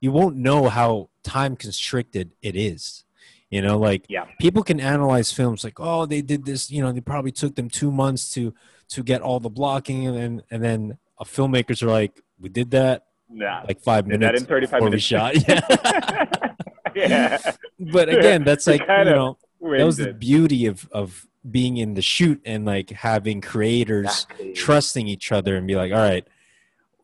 [0.00, 3.04] you won't know how time constricted it is.
[3.50, 4.24] You know, like yeah.
[4.40, 6.70] people can analyze films like, oh, they did this.
[6.70, 8.54] You know, they probably took them two months to
[8.88, 13.04] to get all the blocking, and then, and then filmmakers are like, we did that.
[13.30, 14.94] Yeah, like five minutes that in 35 minutes.
[14.94, 15.34] we shot.
[16.94, 17.38] Yeah.
[17.44, 17.52] yeah.
[17.92, 22.02] But again, that's like you know that was the beauty of of being in the
[22.02, 24.52] shoot and like having creators exactly.
[24.52, 26.26] trusting each other and be like all right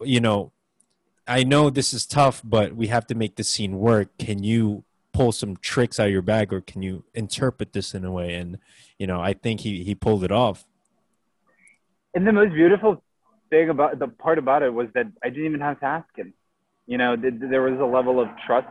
[0.03, 0.53] you know
[1.27, 4.09] i know this is tough but we have to make the scene work.
[4.19, 8.05] Can you pull some tricks out of your bag or can you interpret this in
[8.05, 8.35] a way?
[8.35, 8.59] And
[8.99, 10.67] you know i think he he pulled it off.
[12.15, 13.03] And the most beautiful
[13.51, 16.35] thing about the part about it was that i didn't even have to ask him.
[16.87, 18.67] You know, th- there was a level of trust,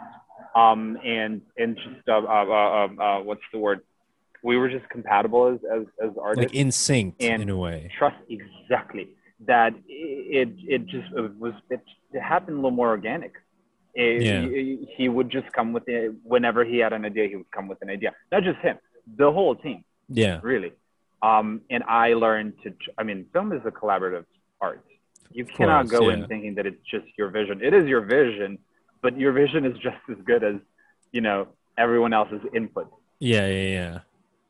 [0.55, 3.81] um, and and just uh, uh, uh, uh, what's the word?
[4.43, 7.91] We were just compatible as as, as artists, like in sync and in a way.
[7.97, 9.09] trust exactly
[9.47, 11.81] that it it just it was it,
[12.13, 13.33] it happened a little more organic.
[13.93, 14.41] It- Yeah.
[14.47, 17.27] he, he would just come with it whenever he had an idea.
[17.27, 18.13] He would come with an idea.
[18.31, 18.77] Not just him,
[19.17, 20.71] the whole team Yeah, really.
[21.21, 24.25] Um, and I learned to, I mean, film is a collaborative
[24.59, 24.83] art.
[25.31, 26.15] You cannot course, go yeah.
[26.15, 27.61] in thinking that it's just your vision.
[27.61, 28.57] It is your vision,
[29.01, 30.55] but your vision is just as good as,
[31.11, 31.47] you know,
[31.77, 32.87] everyone else's input.
[33.19, 33.99] yeah, yeah, yeah.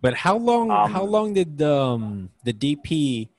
[0.02, 0.72] But how long?
[0.72, 3.30] Um, how long did um, the DP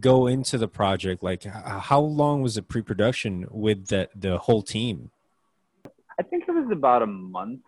[0.00, 1.22] go into the project?
[1.22, 5.10] Like, how long was the pre-production with the the whole team?
[6.18, 7.60] I think it was about a month.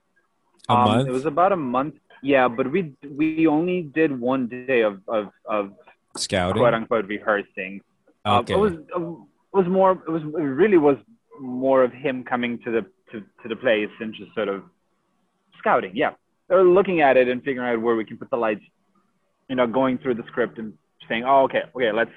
[0.68, 1.08] A Um, month.
[1.08, 1.94] It was about a month.
[2.22, 5.72] Yeah, but we we only did one day of of, of
[6.16, 6.60] Scouting.
[6.60, 7.80] quote unquote rehearsing.
[8.24, 8.54] Uh, Okay.
[8.54, 9.00] it was it
[9.58, 10.96] was more it was it really was
[11.40, 12.82] more of him coming to the
[13.12, 14.62] to, to the place and just sort of
[15.58, 15.92] scouting.
[15.94, 16.12] Yeah,
[16.48, 18.62] or looking at it and figuring out where we can put the lights.
[19.48, 20.74] You know, going through the script and
[21.08, 22.10] saying, "Oh, okay, okay, let's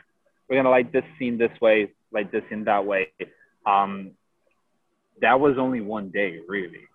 [0.49, 3.09] we're gonna light this scene this way, light this scene that way."
[3.65, 4.11] Um,
[5.22, 6.88] that was only one day, really,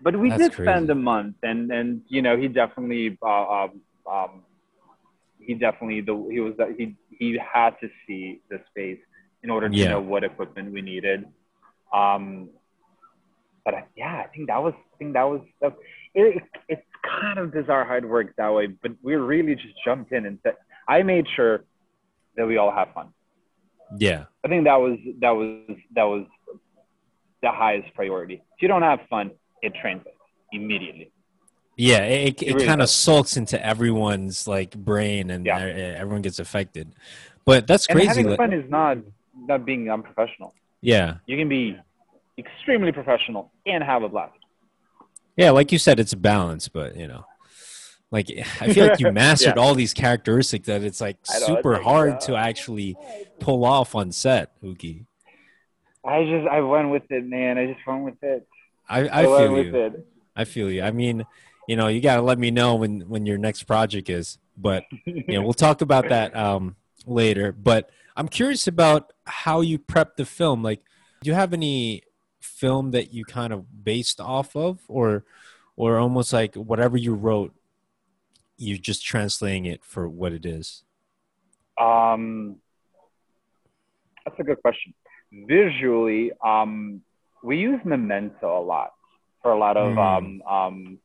[0.00, 3.80] but we That's did spend a month, and and you know, he definitely uh, um,
[4.10, 4.42] um,
[5.40, 8.98] he definitely the he was he he had to see the space
[9.42, 9.88] in order to Yeah.
[9.88, 11.26] know what equipment we needed.
[12.00, 12.50] Um,
[13.64, 15.40] but I, yeah, I think that was I think that was
[16.14, 16.82] it, it's
[17.20, 18.66] kind of bizarre how it works that way.
[18.66, 20.54] But we really just jumped in and said
[20.88, 21.64] I made sure
[22.36, 23.08] that we all have fun.
[23.98, 24.24] yeah.
[24.44, 26.26] I think that was that was that was
[27.42, 28.34] the highest priority.
[28.56, 29.30] If you don't have fun,
[29.62, 30.16] it translates
[30.52, 31.10] immediately.
[31.76, 35.56] Yeah, it, it, It really kind of sulks into everyone's like brain, and Yeah.
[35.58, 36.94] uh, everyone gets affected.
[37.44, 38.08] But that's And crazy.
[38.08, 38.98] having like- fun is not
[39.50, 40.54] not being unprofessional.
[40.80, 41.76] yeah, You can be
[42.38, 44.32] extremely professional and have a blast.
[45.36, 46.68] yeah, like you said, it's a balance.
[46.68, 47.24] But you know,
[48.10, 48.26] like
[48.60, 49.62] I feel like you mastered Yeah.
[49.62, 52.96] all these characteristics that it's like I know, it's super like, hard uh, to actually
[53.40, 54.52] pull off on set.
[54.62, 55.06] Uki,
[56.04, 57.58] I just I went with it, man.
[57.58, 58.46] I just went with it.
[58.88, 59.74] I, I went feel you.
[59.86, 60.06] it.
[60.36, 60.82] I feel you.
[60.82, 61.24] I mean,
[61.66, 64.38] you know, you gotta let me know when when your next project is.
[64.56, 67.52] But you know, we'll talk about that um, later.
[67.52, 70.62] But I'm curious about how you prep the film.
[70.62, 70.80] Like,
[71.22, 72.02] do you have any
[72.56, 75.24] film that you kind of based off of, or
[75.76, 77.54] or almost like whatever you wrote,
[78.56, 80.82] you're just translating it for what it is?
[81.78, 82.56] Um,
[84.24, 84.94] that's a good question.
[85.30, 87.02] Visually, um,
[87.42, 88.92] we use Memento a lot
[89.42, 90.98] for a lot of um, um,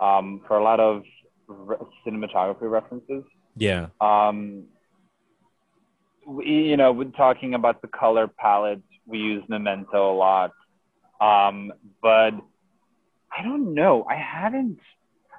[0.00, 1.04] um, for a lot of
[1.46, 1.76] re-
[2.06, 3.24] cinematography references.
[3.56, 4.64] Yeah, Um,
[6.26, 10.50] we, you know, when talking about the color palette, we use Memento a lot.
[11.20, 12.32] Um, but
[13.36, 14.04] I don't know.
[14.08, 14.78] I haven't.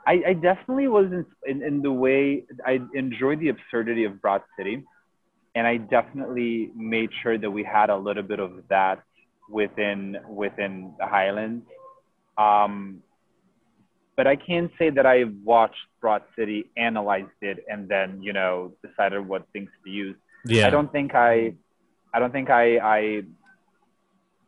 [0.07, 4.43] I, I definitely was in, in, in the way I enjoyed the absurdity of Broad
[4.57, 4.83] City,
[5.55, 9.01] and I definitely made sure that we had a little bit of that
[9.49, 11.65] within within the Highlands.
[12.37, 13.01] Um,
[14.15, 18.73] but I can't say that I watched Broad City, analyzed it, and then you know
[18.85, 20.15] decided what things to use.
[20.45, 20.67] yeah.
[20.67, 21.53] I don't think I,
[22.13, 23.21] I don't think I, I,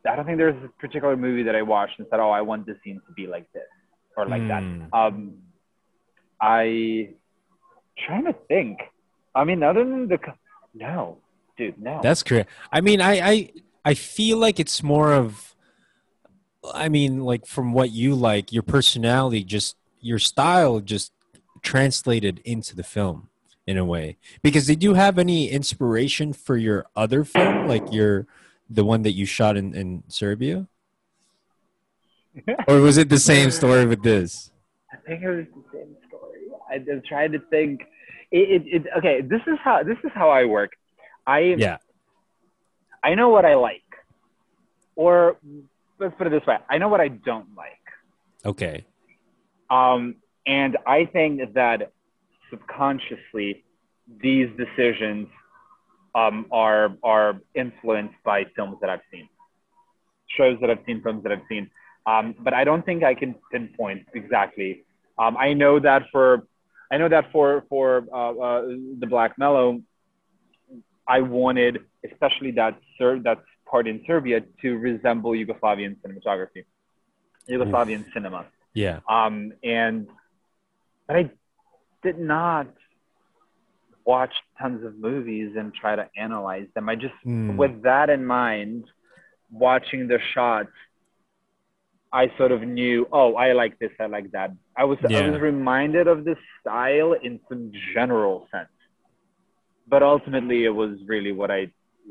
[0.06, 2.66] I don't think there's a particular movie that I watched and said, oh, I want
[2.66, 3.62] this scene to be like this
[4.16, 4.48] or like Hmm.
[4.48, 4.62] that.
[4.92, 5.38] Um,
[6.40, 7.10] I,
[8.06, 8.78] trying to think.
[9.34, 10.18] I mean, other than the,
[10.74, 11.18] no,
[11.56, 12.00] dude, no.
[12.02, 12.50] That's correct.
[12.72, 13.50] I mean, I, I
[13.84, 15.54] I feel like it's more of,
[16.74, 21.12] I mean, like from what you like, your personality, just your style, just
[21.62, 23.28] translated into the film
[23.66, 24.16] in a way.
[24.42, 28.26] Because did you have any inspiration for your other film, like your
[28.68, 30.68] the one that you shot in in Serbia,
[32.68, 34.50] or was it the same story with this?
[34.92, 36.48] I think it was the same story.
[36.70, 37.82] I, am trying to think.
[38.30, 40.72] It, it, it, okay, this is how this is how I work.
[41.26, 41.78] I Yeah.
[43.02, 43.82] I know what I like,
[44.96, 45.38] or
[45.98, 47.72] let's put it this way: I know what I don't like.
[48.44, 48.84] Okay.
[49.70, 50.16] Um,
[50.46, 51.92] and I think that
[52.50, 53.64] subconsciously,
[54.22, 55.28] these decisions
[56.14, 59.28] um, are are influenced by films that I've seen,
[60.36, 61.70] shows that I've seen, films that I've seen.
[62.06, 64.84] Um, but I don't think I can pinpoint exactly.
[65.18, 66.46] Um, I know that for
[66.90, 68.62] I know that for for uh, uh,
[68.98, 69.82] the Black Mellow,
[71.06, 71.80] I wanted,
[72.10, 73.38] especially that Ser- that
[73.70, 76.64] part in Serbia, to resemble Yugoslavian cinematography,
[77.48, 79.00] Yugoslavian cinema Yeah.
[79.08, 80.08] um, and
[81.06, 81.30] but I
[82.02, 82.68] did not
[84.12, 86.84] watch tons of movies and try to analyze them.
[86.92, 87.56] I just, Hmm.
[87.62, 88.84] with that in mind,
[89.66, 90.74] watching the shots,
[92.22, 94.50] I sort of knew, oh, I like this, I like that.
[94.82, 95.18] I was Yeah.
[95.18, 97.62] I was reminded of this style in some
[97.94, 98.74] general sense,
[99.92, 101.62] but ultimately it was really what I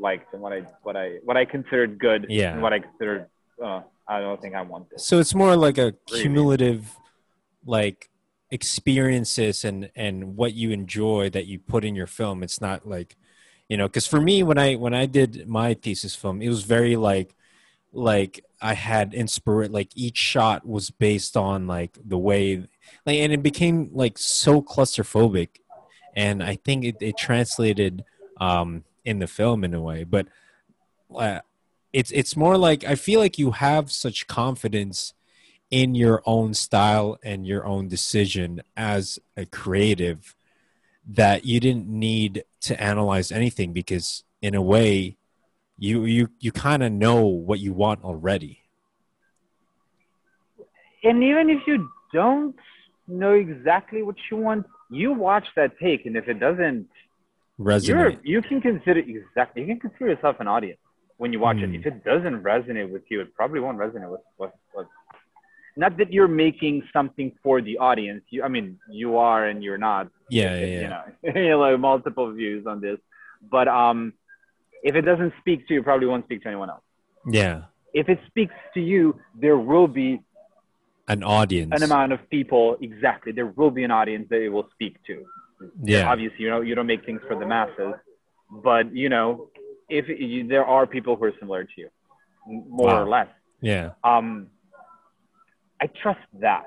[0.07, 2.51] liked and what I what I what I considered good Yeah.
[2.53, 3.21] and what I considered.
[3.65, 3.81] Uh,
[4.13, 4.99] I don't think I want this.
[5.09, 6.81] So it's more like a cumulative,
[7.77, 7.99] like
[8.49, 12.43] experiences and and what you enjoy that you put in your film.
[12.43, 13.15] It's not like,
[13.67, 16.63] you know, because for me when I when I did my thesis film, it was
[16.63, 17.35] very like,
[17.91, 19.71] like I had inspired.
[19.71, 22.67] Like each shot was based on like the way,
[23.05, 25.49] like, and it became like so claustrophobic,
[26.15, 28.03] and I think it, it translated
[28.39, 30.27] um in the film in a way, but.
[31.15, 31.39] Uh,
[31.93, 35.13] it's it's more like I feel like you have such confidence
[35.69, 40.35] in your own style and your own decision as a creative
[41.05, 45.17] that you didn't need to analyze anything because in a way
[45.77, 48.61] you you you kind of know what you want already
[51.03, 52.55] and even if you don't
[53.07, 56.87] know exactly what you want, you watch that take, and if it doesn't,
[57.59, 60.79] resonate you can consider exactly you can consider yourself an audience
[61.17, 61.75] when you watch Hmm.
[61.75, 61.79] it.
[61.79, 64.51] If it doesn't resonate with you, it probably won't resonate with with.
[64.75, 64.87] with
[65.77, 68.23] not that you're making something for the audience.
[68.29, 70.09] You, I mean, you are and you're not.
[70.29, 70.89] yeah yeah, You yeah.
[70.89, 71.03] know,
[71.41, 72.99] you know, multiple views on this,
[73.55, 74.13] but um,
[74.83, 76.83] if it doesn't speak to you, it probably won't speak to anyone else.
[77.41, 77.55] yeah
[77.93, 79.03] If it speaks to you,
[79.43, 80.09] there will be
[81.07, 84.67] an audience an amount of people exactly there will be an audience that it will
[84.75, 85.15] speak to
[85.93, 87.93] yeah obviously you know you don't make things for the masses
[88.69, 89.27] but you know
[89.99, 91.89] if you, there are people who are similar to you
[92.79, 93.03] more Wow.
[93.03, 93.29] or less
[93.61, 94.47] yeah um
[95.81, 96.65] i trust that.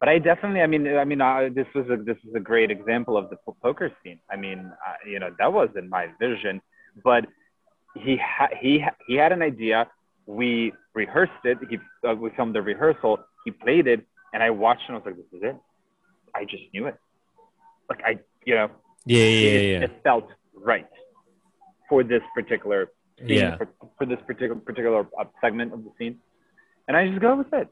[0.00, 2.70] But i definitely i mean i mean uh, this was a this is a great
[2.70, 4.18] example of the po- poker scene.
[4.30, 6.60] I mean uh, you know that wasn't my vision
[7.08, 7.22] but
[8.04, 9.78] he ha- he ha- he had an idea.
[10.26, 11.58] We rehearsed it.
[11.70, 11.76] He
[12.08, 13.14] uh, we filmed the rehearsal.
[13.44, 14.00] He played it
[14.32, 15.56] and i watched and i was like this is it.
[16.34, 16.96] I just knew it.
[17.90, 18.12] Like i
[18.48, 18.68] you know
[19.06, 20.28] yeah yeah it, yeah it felt
[20.72, 20.88] right
[21.88, 22.80] for this particular
[23.18, 23.56] scene, Yeah.
[23.58, 23.68] for,
[23.98, 26.14] for this particular particular uh, segment of the scene,
[26.88, 27.68] and I just go with it,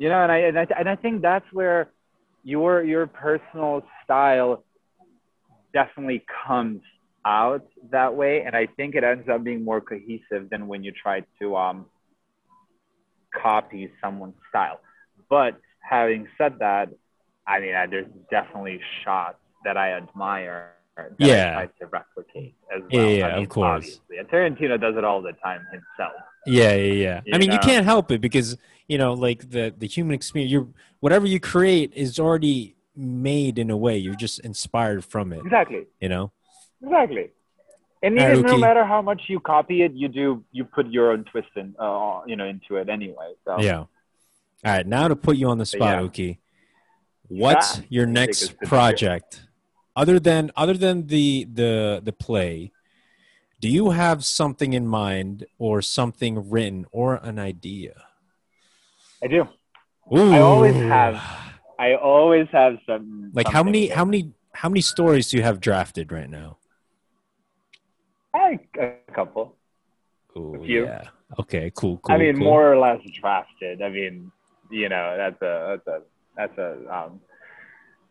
[0.00, 0.20] you know.
[0.22, 1.90] And I and I, and I think that's where
[2.42, 4.64] your your personal style
[5.72, 6.80] definitely comes
[7.24, 10.92] out that way, and I think it ends up being more cohesive than when you
[10.92, 11.86] try to um
[13.40, 14.80] copy someone's style.
[15.28, 16.88] But having said that,
[17.46, 21.50] I mean, I, there's definitely shots that I admire that Yeah.
[21.58, 23.02] I try to replicate as well.
[23.02, 24.00] Yeah, yeah, I mean, of course.
[24.10, 24.16] Obviously.
[24.18, 26.14] And Tarantino does it all the time himself.
[26.46, 27.20] Yeah, yeah, yeah.
[27.24, 28.56] You I mean, you can't help it because
[28.90, 30.52] you know, like the the human experience.
[30.52, 30.60] You
[31.04, 32.58] whatever you create is already
[32.96, 33.96] made in a way.
[34.04, 35.40] You're just inspired from it.
[35.46, 35.82] Exactly.
[36.00, 36.32] You know.
[36.82, 37.26] Exactly.
[38.02, 41.24] And even no matter how much you copy it, you do you put your own
[41.30, 43.30] twist in, uh, you know, into it anyway.
[43.44, 43.80] So Yeah.
[44.64, 46.00] All right, now to put you on the spot, yeah.
[46.06, 46.30] Oki.
[47.28, 47.84] What's Yeah.
[47.96, 49.30] your next us to the- project,
[49.94, 52.72] other than other than the the the play?
[53.60, 57.94] Do you have something in mind, or something written, or an idea?
[59.22, 59.46] I do.
[60.16, 60.32] Ooh.
[60.32, 61.22] I always have.
[61.78, 63.30] I always have some.
[63.34, 66.58] Like how many how many how many stories do you have drafted right now?
[68.34, 69.56] I, a couple.
[70.36, 70.84] Ooh, few.
[70.84, 71.02] yeah.
[71.38, 71.72] Okay.
[71.74, 71.98] Cool.
[71.98, 72.14] Cool.
[72.14, 72.44] I mean, cool.
[72.44, 73.82] more or less drafted.
[73.82, 74.30] I mean,
[74.70, 76.02] you know, that's a that's a
[76.36, 77.20] that's a um.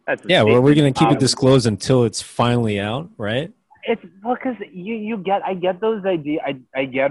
[0.08, 3.52] That's a Yeah, well, we're gonna keep it Um, disclosed until it's finally out, right?
[3.90, 7.10] It's well, because you you get I get those idea I I get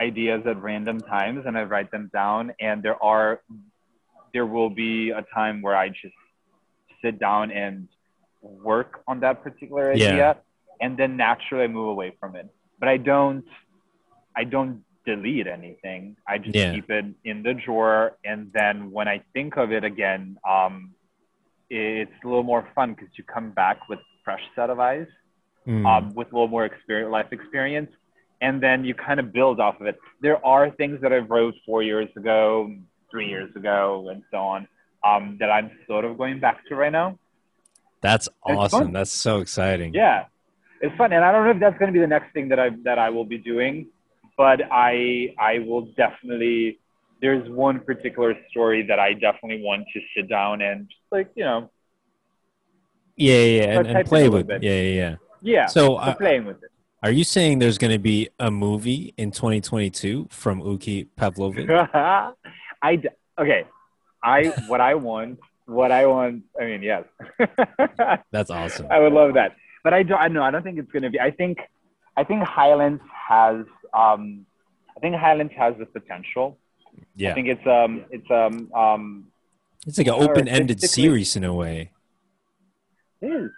[0.00, 3.40] ideas at random times and I write them down and there are
[4.34, 6.18] there will be a time where I just
[7.02, 7.86] sit down and
[8.42, 10.34] work on that particular idea Yeah.
[10.82, 12.48] and then naturally I move away from it.
[12.80, 13.44] But I don't
[14.36, 16.16] I don't delete anything.
[16.26, 16.72] I just Yeah.
[16.72, 20.94] keep it in the drawer and then when I think of it again, um,
[21.70, 25.06] it's a little more fun because you come back with fresh set of eyes
[25.68, 25.84] Mm.
[25.84, 27.90] um, with a little more experience, life experience,
[28.40, 29.98] and then you kind of build off of it.
[30.22, 32.74] There are things that I wrote four years ago,
[33.10, 34.66] three years ago, and so on
[35.06, 37.18] um, that I'm sort of going back to right now.
[38.00, 38.92] That's awesome.
[38.94, 39.92] That's so exciting.
[39.92, 40.24] Yeah,
[40.80, 42.58] it's fun, and I don't know if that's going to be the next thing that
[42.58, 43.88] I that I will be doing,
[44.38, 46.78] but I I will definitely.
[47.20, 51.44] There's one particular story that I definitely want to sit down and just like you
[51.44, 51.70] know,
[53.16, 53.78] Yeah, yeah, yeah.
[53.80, 54.46] And, and play with.
[54.46, 54.62] bit.
[54.62, 55.16] Yeah, yeah, yeah.
[55.42, 56.70] Yeah, So, uh, playing with it.
[57.02, 61.68] are you saying there's going to be a movie in 2022 from Uki Pavlovic?
[62.82, 63.08] I d-
[63.38, 63.64] okay.
[64.22, 66.42] I what I want, what I want.
[66.60, 67.04] I mean, yes,
[68.32, 68.86] That's awesome.
[68.90, 69.54] I would love that.
[69.84, 70.18] But I don't.
[70.20, 70.42] I know.
[70.42, 71.20] I don't think it's gonna be.
[71.20, 71.58] I think.
[72.16, 73.64] I think Highlands has.
[73.94, 74.44] Um,
[74.96, 76.58] I think Highlands has the potential.
[77.14, 79.26] Yeah, I think it's um it's um um
[79.86, 81.92] it's like an open-ended series in a way.
[83.20, 83.50] It is.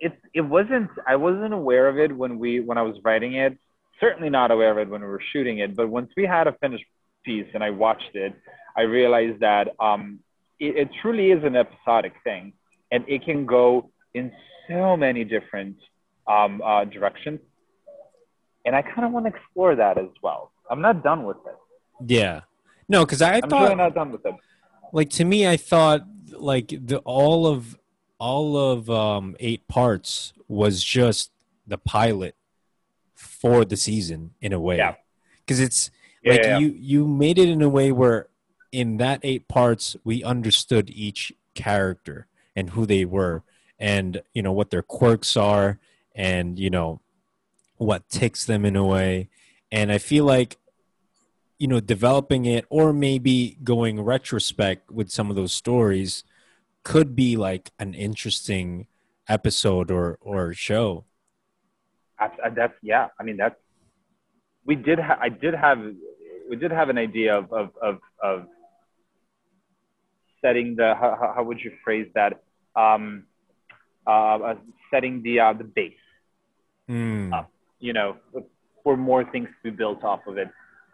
[0.00, 0.90] It it wasn't.
[1.06, 3.58] I wasn't aware of it when we when I was writing it.
[4.00, 5.76] Certainly not aware of it when we were shooting it.
[5.76, 6.86] But once we had a finished
[7.24, 8.34] piece and I watched it,
[8.76, 10.20] I realized that um
[10.58, 12.52] it, it truly is an episodic thing,
[12.90, 14.32] and it can go in
[14.68, 15.76] so many different
[16.26, 17.40] um, uh, directions.
[18.64, 20.52] And I kind of want to explore that as well.
[20.70, 21.56] I'm not done with it.
[22.06, 22.42] Yeah.
[22.88, 24.34] No, because I I'm thought sure not done with it.
[24.92, 26.02] like to me, I thought
[26.32, 27.78] like the all of
[28.20, 31.32] all of um, eight parts was just
[31.66, 32.36] the pilot
[33.14, 34.76] for the season in a way.
[34.76, 34.94] Yeah.
[35.40, 35.90] Because it's
[36.22, 38.28] Yeah, like yeah, you you made it in a way where
[38.70, 43.42] in that eight parts we understood each character and who they were
[43.78, 45.78] and you know what their quirks are
[46.14, 47.00] and you know
[47.76, 49.28] what ticks them in a way
[49.72, 50.58] and i feel like
[51.58, 56.22] you know developing it or maybe going retrospect with some of those stories
[56.82, 58.86] could be like an interesting
[59.28, 61.04] episode or or show
[62.18, 63.08] That's, uh, that's yeah.
[63.18, 63.56] I mean that's
[64.66, 64.98] we did.
[64.98, 65.78] Ha- I did have
[66.48, 68.46] we did have an idea of of of, of
[70.42, 72.42] setting the how, how- would you phrase that
[72.76, 73.24] um,
[74.06, 74.54] uh, uh,
[74.90, 76.04] setting the uh, the base.
[77.32, 77.44] Uh,
[77.78, 78.16] You know,
[78.84, 80.48] for more things to be built off of it.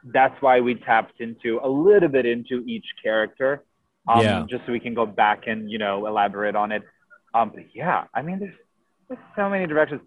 [0.04, 3.64] That's why we tapped into a little bit into each character,
[4.08, 4.44] um, Yeah.
[4.48, 6.82] just so we can go back and you know elaborate on it.
[7.34, 8.54] Um, but yeah, I mean, there's
[9.08, 10.00] there's so many directions.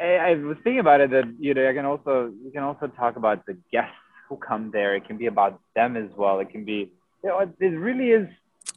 [0.00, 2.86] I, I was thinking about it that you know I can also you can also
[2.88, 3.94] talk about the guests
[4.28, 4.94] who come there.
[4.96, 6.40] It can be about them as well.
[6.40, 6.90] It can be
[7.22, 8.28] you know it, it really is.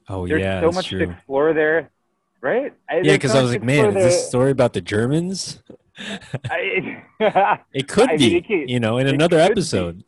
[0.09, 1.89] oh There's yeah so much true to explore there,
[2.41, 2.73] right?
[2.89, 5.61] I- yeah because so i was like man is this story about the germans
[6.49, 7.01] I,
[7.73, 9.51] it could I mean, be it could- you know in another could be.
[9.51, 10.03] episode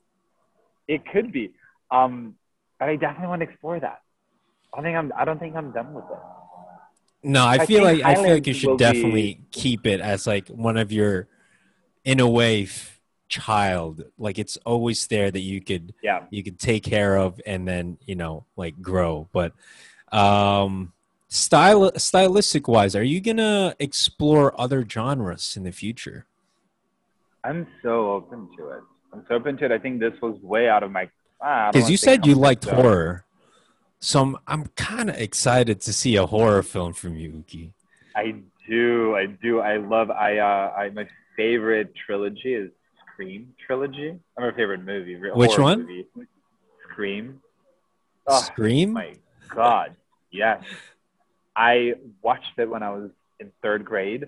[0.87, 1.51] it could be.
[1.91, 2.35] Um,
[2.79, 3.99] but I definitely want to explore that.
[4.73, 5.13] I don't think I'm.
[5.17, 6.17] I don't think I'm done with it.
[7.23, 10.47] No, I, I feel like I feel like you should definitely keep it as like
[10.47, 11.27] one of your,
[12.05, 14.05] in a way, f- child.
[14.17, 16.23] Like it's always there that you could Yeah.
[16.29, 19.27] you could take care of and then you know like grow.
[19.33, 19.51] But
[20.13, 20.93] um,
[21.27, 26.25] style stylistic wise, are you gonna explore other genres in the future?
[27.43, 28.83] I'm so open to it.
[29.13, 29.71] I'm so open to it.
[29.71, 31.09] I think this was way out of my.
[31.41, 32.75] ah, Because you said you liked zone.
[32.75, 33.25] horror,
[33.99, 37.71] so I'm I'm kind of excited to see a horror film from you, Uki.
[38.15, 38.35] I
[38.67, 39.15] do.
[39.15, 39.59] I do.
[39.59, 40.09] I love.
[40.11, 40.37] I.
[40.37, 40.73] Uh.
[40.77, 40.89] I.
[40.89, 42.71] My favorite trilogy is
[43.13, 44.17] Scream trilogy.
[44.37, 45.17] Or my favorite movie.
[45.17, 45.81] Which one?
[45.81, 46.07] Movie.
[46.89, 47.41] Scream.
[48.27, 48.93] Oh, Scream.
[48.93, 49.15] my
[49.49, 49.95] god.
[50.31, 50.63] Yes.
[51.55, 53.09] I watched it when I was
[53.39, 54.27] in third grade.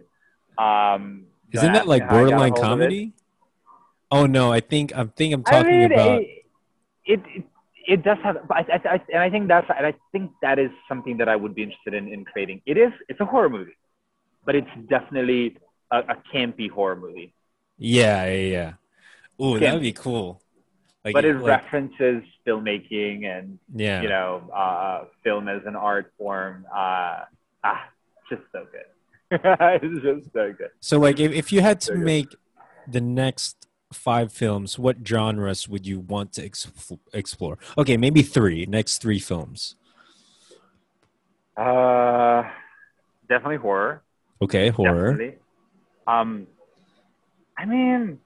[0.58, 1.28] Um.
[1.52, 2.68] Isn't that like me how I got a borderline hold of it.
[2.68, 3.14] comedy?
[4.10, 6.22] Oh no, I think I'm think I'm I talking mean, about.
[6.22, 6.46] it,
[7.06, 7.44] it, it
[7.92, 10.58] it does have, but I, I, I, and I think that's, and I think that
[10.58, 12.62] is something that I would be interested in in creating.
[12.66, 13.78] It is, it's a horror movie,
[14.46, 15.58] but it's definitely
[15.92, 17.34] a, a campy horror movie.
[17.78, 18.74] Yeah, yeah,
[19.40, 19.46] yeah.
[19.46, 20.42] Ooh, that'd be cool.
[21.04, 26.14] Like, but it like- references filmmaking and yeah, you know, uh, film as an art
[26.18, 26.66] form.
[26.74, 27.26] Uh,
[27.66, 27.90] ah,
[28.30, 28.88] just so good.
[29.84, 30.70] it's just so good.
[30.80, 32.06] So, like, if, if you had to good.
[32.06, 32.36] make
[32.88, 36.72] the next five films, what genres would you want to ex-
[37.14, 37.58] explore?
[37.78, 38.66] Okay, maybe three.
[38.66, 39.76] Next three films.
[41.58, 42.44] Uh,
[43.28, 44.04] definitely horror.
[44.42, 45.12] Okay, horror.
[45.14, 45.38] Definitely.
[46.08, 46.48] Um,
[47.58, 48.20] I mean,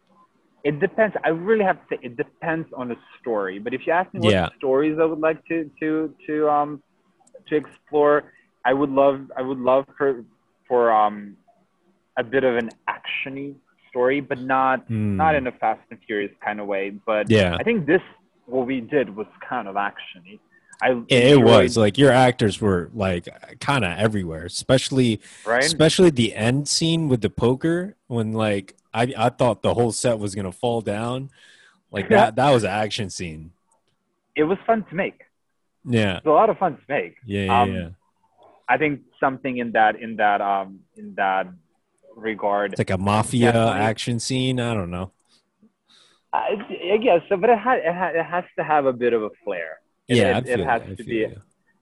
[0.63, 1.15] it depends.
[1.23, 3.59] I really have to say it depends on the story.
[3.59, 4.49] But if you ask me what Yeah.
[4.57, 6.81] stories I would like to to to um
[7.47, 8.33] to explore,
[8.63, 10.23] I would love I would love for
[10.67, 11.37] for um
[12.17, 13.55] a bit of an actiony
[13.95, 15.15] story, but not Hmm.
[15.15, 16.89] not in a Fast and Furious kind of way.
[16.89, 17.55] But Yeah.
[17.59, 18.01] I think this
[18.45, 20.39] what we did was kind of actiony.
[20.81, 23.27] I It, it was like your actors were like
[23.61, 25.63] kind of everywhere, especially right.
[25.63, 30.19] especially the end scene with the poker when like I I thought the whole set
[30.19, 31.29] was gonna fall down.
[31.91, 32.17] Like Yeah.
[32.17, 33.51] that that was an action scene.
[34.35, 35.21] It was fun to make.
[35.85, 37.15] Yeah, It was a lot of fun to make.
[37.25, 37.61] yeah, yeah.
[37.61, 37.89] Um, yeah.
[38.67, 41.47] I think something in that in that um in that
[42.15, 42.73] regard.
[42.73, 43.81] It's like a mafia Definitely.
[43.81, 44.59] action scene.
[44.59, 45.11] I don't know.
[46.33, 46.55] I,
[46.93, 49.23] I guess so, but it has it, ha- it has to have a bit of
[49.23, 49.79] a flair.
[50.07, 51.27] It- Yeah, it, it has I to be.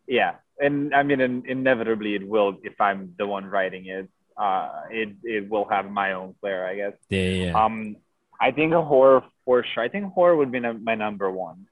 [0.08, 4.10] Yeah, and I mean, in, inevitably it will if I'm the one writing it.
[4.36, 6.94] Uh, it it will have my own flair, I guess.
[7.10, 7.64] Yeah, yeah.
[7.66, 7.96] Um,
[8.42, 9.84] I think a horror for sure.
[9.84, 11.68] I think horror would be my number one.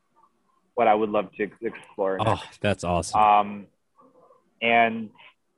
[0.76, 2.18] What I would love to ex- explore.
[2.26, 3.20] oh, that's awesome.
[3.20, 3.68] Um,
[4.62, 5.10] and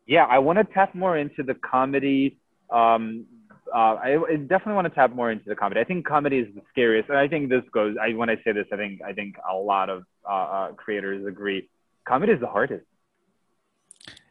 [0.07, 2.37] yeah, I want to tap more into the comedy,
[2.73, 3.25] um,
[3.73, 5.81] uh, I, I, definitely want to tap more into the comedy.
[5.81, 7.95] I think comedy is the scariest, and I think this goes.
[8.01, 11.25] I when I say this, I think I think a lot of uh, uh, creators
[11.25, 11.69] agree.
[12.05, 12.85] Comedy is the hardest.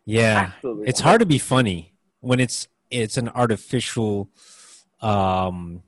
[0.04, 4.28] Yeah, Absolutely it's hard to be funny when it's it's an artificial
[5.00, 5.82] um,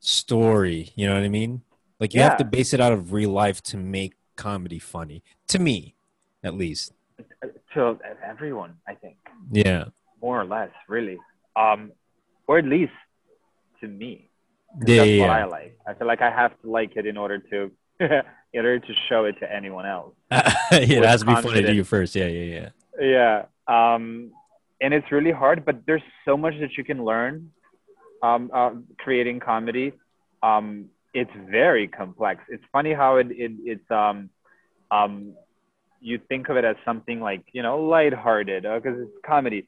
[0.00, 0.92] story.
[0.94, 1.62] You know what I mean?
[2.00, 2.28] Like you yeah.
[2.28, 5.22] have to base it out of real life to make comedy funny.
[5.48, 5.94] To me,
[6.44, 6.92] at least.
[7.74, 9.16] To everyone, I think.
[9.50, 9.86] Yeah.
[10.22, 11.18] More or less, really.
[11.56, 11.92] Um,
[12.46, 12.92] or at least
[13.80, 14.30] to me.
[14.86, 15.30] Yeah, that's yeah, what.
[15.30, 15.78] I like.
[15.86, 17.70] I feel like I have to like it in order to
[18.00, 18.10] in
[18.54, 20.14] order to show it to anyone else.
[20.30, 22.14] yeah, it has to be funny to you first.
[22.14, 22.68] Yeah, yeah, yeah.
[22.98, 23.44] Yeah.
[23.66, 24.32] Um,
[24.80, 27.50] and it's really hard, but there's so much that you can learn
[28.22, 29.92] um, uh, creating comedy.
[30.42, 32.42] Um, it's very complex.
[32.48, 34.30] It's funny how it, it it's um,
[34.90, 35.34] um,
[36.00, 39.66] you think of it as something like you know lighthearted because uh, it's comedy,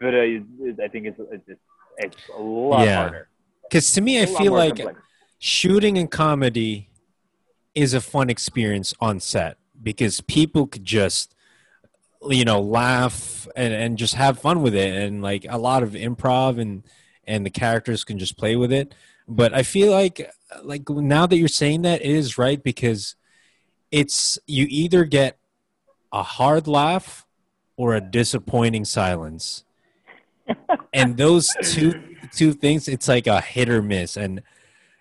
[0.00, 1.60] but uh, I think it's it's
[1.98, 2.96] it's a lot yeah.
[2.96, 3.28] harder.
[3.62, 5.00] Because to me, I feel like complex.
[5.38, 6.90] shooting in comedy
[7.74, 11.34] is a fun experience on set because people could just
[12.28, 15.90] you know laugh and, and just have fun with it and like a lot of
[15.90, 16.82] improv and
[17.24, 18.94] and the characters can just play with it
[19.28, 20.30] but i feel like
[20.62, 23.14] like now that you're saying that it is right because
[23.90, 25.38] it's you either get
[26.12, 27.26] a hard laugh
[27.76, 29.64] or a disappointing silence
[30.92, 32.00] and those two
[32.32, 34.16] two things it's like a hit or miss.
[34.16, 34.40] And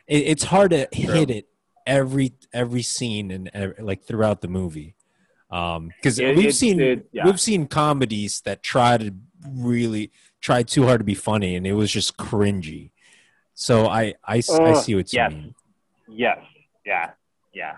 [0.08, 1.48] it, it's hard to hit it
[1.86, 4.96] every every scene and every, like throughout the movie.
[5.52, 7.26] Um because we've it, seen it, yeah.
[7.26, 9.14] we've seen comedies that try to
[9.48, 10.12] really
[10.42, 12.92] try too hard to be funny and it was just cringy.
[13.54, 15.32] So i i, uh, I see what you yes.
[15.32, 15.56] mean.
[16.08, 16.40] Yes.
[16.86, 17.12] Yeah.
[17.54, 17.78] Yeah.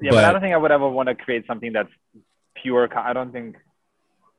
[0.00, 1.92] Yeah but, but, i don't think i would ever want to create something that's
[2.60, 3.56] pure i don't think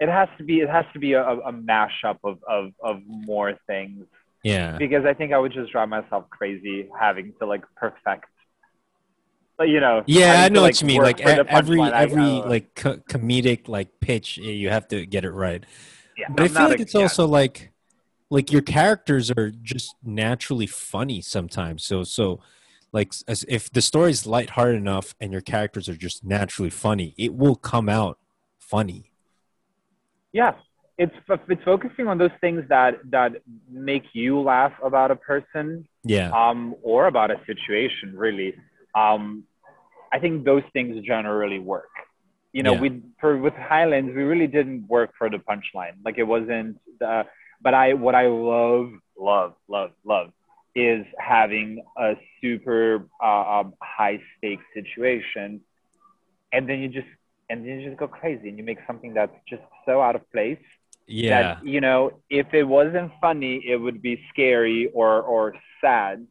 [0.03, 3.57] it has to be it has to be a, a mashup of, of of more
[3.67, 4.05] things.
[4.43, 4.77] Yeah.
[4.77, 8.25] Because i think i would just drive myself crazy having to like perfect
[9.57, 11.01] but you know yeah i know to, like, what you mean.
[11.01, 15.63] like every every like co- comedic like pitch you have to get it right.
[16.17, 17.01] Yeah, but I'm i feel like a, it's yeah.
[17.03, 17.71] also like
[18.29, 21.85] like your characters are just naturally funny sometimes.
[21.85, 22.41] So so
[22.93, 27.33] like as if the story's lighthearted enough and your characters are just naturally funny it
[27.33, 28.19] will come out
[28.59, 29.12] funny
[30.33, 30.53] yeah
[30.97, 31.15] it's
[31.47, 33.31] it's focusing on those things that that
[33.69, 38.53] make you laugh about a person yeah um or about a situation really
[38.95, 39.43] um,
[40.11, 41.89] I think those things generally work.
[42.51, 42.81] You know, yeah.
[42.81, 45.95] we for with Highlands, we really didn't work for the punchline.
[46.05, 47.23] Like it wasn't the.
[47.61, 50.31] But I, what I love, love, love, love,
[50.75, 55.61] is having a super uh, um, high stakes situation,
[56.51, 57.07] and then you just
[57.53, 60.29] and then you just go crazy and you make something that's just so out of
[60.31, 60.57] place.
[61.07, 61.41] Yeah.
[61.41, 66.25] That, you know, if it wasn't funny, it would be scary or or sad.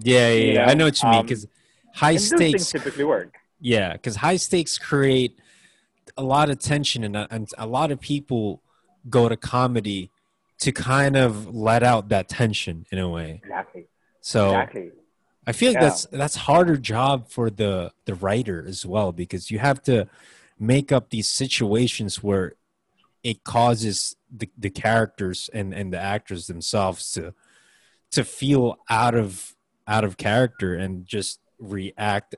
[0.00, 0.70] Yeah, yeah, yeah.
[0.70, 1.50] I know what you mean because um,
[1.94, 3.34] high stakes typically work.
[3.60, 5.38] Yeah, because high stakes create
[6.16, 8.62] a lot of tension, and, and a lot of people
[9.10, 10.10] go to comedy
[10.60, 13.40] to kind of let out that tension in a way.
[13.42, 13.84] Exactly.
[14.20, 14.90] So exactly.
[15.46, 15.88] I feel like yeah.
[15.88, 20.08] that's that's harder job for the the writer as well because you have to
[20.58, 22.54] make up these situations where
[23.24, 27.34] it causes the, the characters and, and the actors themselves to
[28.12, 29.56] to feel out of
[29.88, 32.36] out of character and just react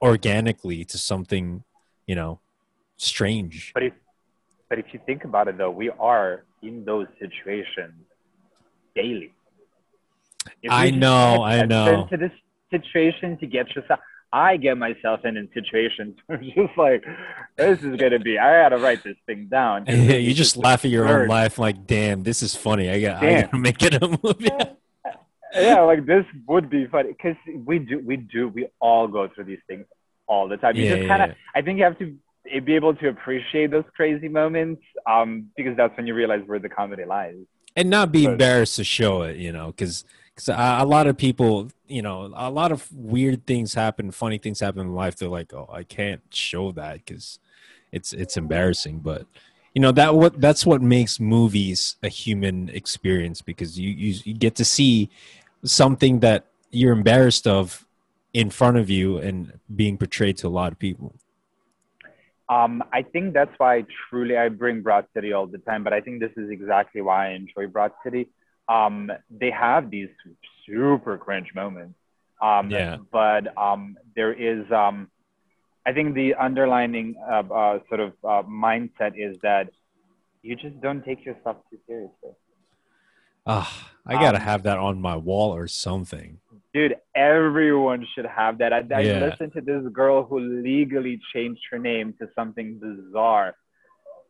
[0.00, 1.64] organically to something,
[2.06, 2.40] you know,
[2.96, 3.72] strange.
[3.74, 3.92] But if
[4.68, 7.94] but if you think about it though, we are in those situations
[8.94, 9.32] daily.
[10.68, 12.06] I know, I know.
[12.10, 12.32] To this
[12.70, 14.00] situation to get yourself
[14.30, 17.02] I get myself in in situations where I'm just like,
[17.56, 18.38] this is gonna be.
[18.38, 19.86] I gotta write this thing down.
[19.86, 22.90] Yeah, you just laugh at your own life, like, damn, this is funny.
[22.90, 24.50] I got, I gotta make it a movie
[25.54, 29.44] yeah, like this would be funny because we do, we do, we all go through
[29.44, 29.86] these things
[30.26, 30.76] all the time.
[30.76, 31.34] You yeah, just kind of, yeah.
[31.54, 32.16] I think you have to
[32.60, 36.68] be able to appreciate those crazy moments um, because that's when you realize where the
[36.68, 37.36] comedy lies.
[37.76, 40.04] And not be embarrassed to show it, you know, because
[40.38, 44.38] because a, a lot of people, you know, a lot of weird things happen, funny
[44.38, 45.16] things happen in life.
[45.16, 47.40] They're like, oh, I can't show that because
[47.90, 49.00] it's it's embarrassing.
[49.00, 49.26] But
[49.74, 54.34] you know that what that's what makes movies a human experience because you you, you
[54.34, 55.10] get to see
[55.64, 57.84] something that you're embarrassed of
[58.32, 61.14] in front of you and being portrayed to a lot of people?
[62.48, 66.00] Um, I think that's why truly I bring Broad City all the time, but I
[66.00, 68.28] think this is exactly why I enjoy Broad City.
[68.68, 70.08] Um, they have these
[70.66, 71.98] super cringe moments.
[72.40, 72.98] Um, yeah.
[73.10, 75.10] But um, there is, um,
[75.86, 79.68] I think the underlining uh, uh, sort of uh, mindset is that
[80.42, 82.32] you just don't take yourself too seriously.
[83.46, 86.38] Ah, I gotta Um, have that on my wall or something.
[86.74, 88.72] Dude, everyone should have that.
[88.72, 89.20] I, I Yeah.
[89.20, 93.56] listened to this girl who legally changed her name to something bizarre.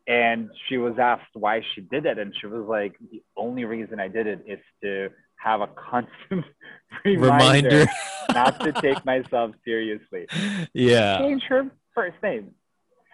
[0.09, 2.19] And she was asked why she did it.
[2.19, 6.45] And she was like, the only reason I did it is to have a constant
[7.05, 7.87] reminder, Reminder.
[8.33, 10.27] not to take myself seriously.
[10.73, 11.19] yeah.
[11.19, 12.53] Change her first name.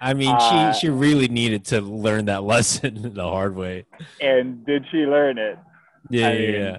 [0.00, 3.86] I mean, Uh, she she really needed to learn that lesson the hard way.
[4.20, 5.58] And did she learn it?
[6.10, 6.76] Yeah, I yeah, mean, yeah.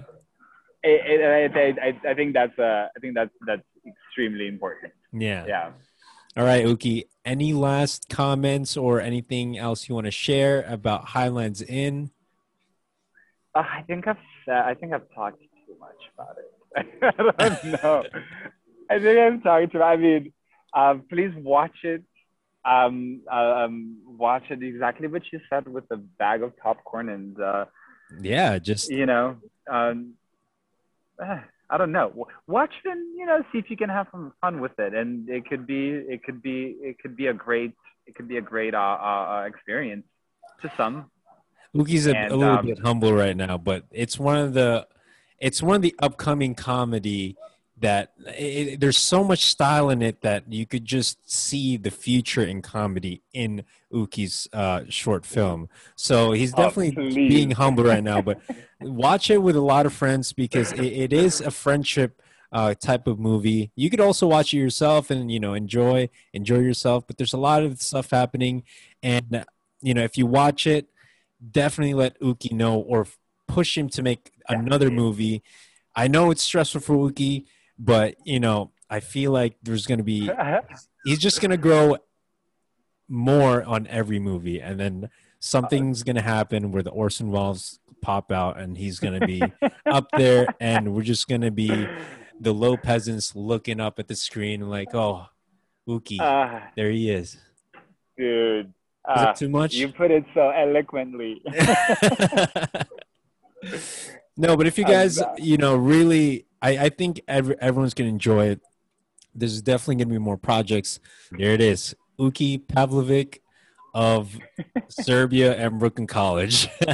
[0.82, 4.92] it, it, I, I, I think that's uh, I think that's that's extremely important.
[5.12, 5.44] Yeah.
[5.46, 5.70] Yeah.
[6.36, 7.04] All right, Uki.
[7.24, 12.10] Any last comments or anything else you want to share about Highlands Inn?
[13.54, 17.32] Uh, I think I've said, I think I've talked too much about it.
[17.38, 18.04] I don't know.
[18.90, 19.82] I think I'm talking too.
[19.82, 20.32] I mean,
[20.74, 22.02] uh, please watch it.
[22.66, 27.40] Um, uh, um, watch it exactly what you said with the bag of popcorn and
[27.40, 27.64] uh,
[28.20, 29.38] Yeah, just you know,
[29.70, 30.14] um,
[31.18, 31.38] uh,
[31.68, 32.28] I don't know.
[32.46, 34.94] Watch it and you know, see if you can have some fun with it.
[34.94, 37.72] And it could be, it could be, it could be a great,
[38.06, 40.04] it could be a great uh, uh, uh, experience
[40.62, 41.10] to some.
[41.72, 44.86] Uki's a, And, a little um, bit humble right now, but it's one of the
[45.38, 47.36] it's one of the upcoming comedy
[47.78, 52.42] that it, there's so much style in it that you could just see the future
[52.42, 55.68] in comedy in Uki's uh, short film.
[55.94, 57.28] So he's Oh, definitely please.
[57.28, 58.40] being humble right now, but
[58.80, 62.22] watch it with a lot of friends because it, it is a friendship
[62.52, 63.70] uh, type of movie.
[63.76, 67.38] You could also watch it yourself and you know enjoy enjoy yourself, but there's a
[67.38, 68.62] lot of stuff happening,
[69.02, 69.44] and
[69.82, 70.88] you know if you watch it,
[71.50, 73.06] definitely let Uki know or
[73.48, 75.42] push him to make another movie.
[75.94, 77.44] I know it's stressful for Uki,
[77.78, 80.30] but you know I feel like there's gonna be
[81.04, 81.96] he's just gonna grow
[83.08, 88.58] more on every movie, and then something's gonna happen where the Orson Welles pop out,
[88.58, 89.42] and he's gonna be
[89.86, 91.86] up there, and we're just gonna be
[92.40, 95.26] the low peasants looking up at the screen like, oh,
[95.88, 97.36] Uki, Uh, there he is.
[98.18, 98.66] dude.
[98.66, 98.72] Is
[99.22, 99.74] Uh, it too much?
[99.74, 101.40] you put it so eloquently.
[104.36, 108.12] no, but if you guys, you know, really, I, I think every, everyone's going to
[108.12, 108.60] enjoy it.
[109.34, 111.00] There's definitely going to be more projects.
[111.30, 111.94] There it is.
[112.18, 113.40] Uki Pavlovic
[113.96, 114.38] of
[114.88, 116.68] Serbia and Brooklyn College.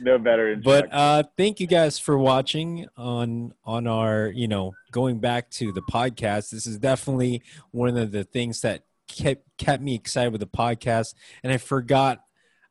[0.00, 0.56] no better.
[0.56, 5.72] but uh, thank you guys for watching on on our, you know, going back to
[5.72, 6.50] the podcast.
[6.50, 11.14] This is definitely one of the things that kept kept me excited with the podcast,
[11.42, 12.23] and I forgot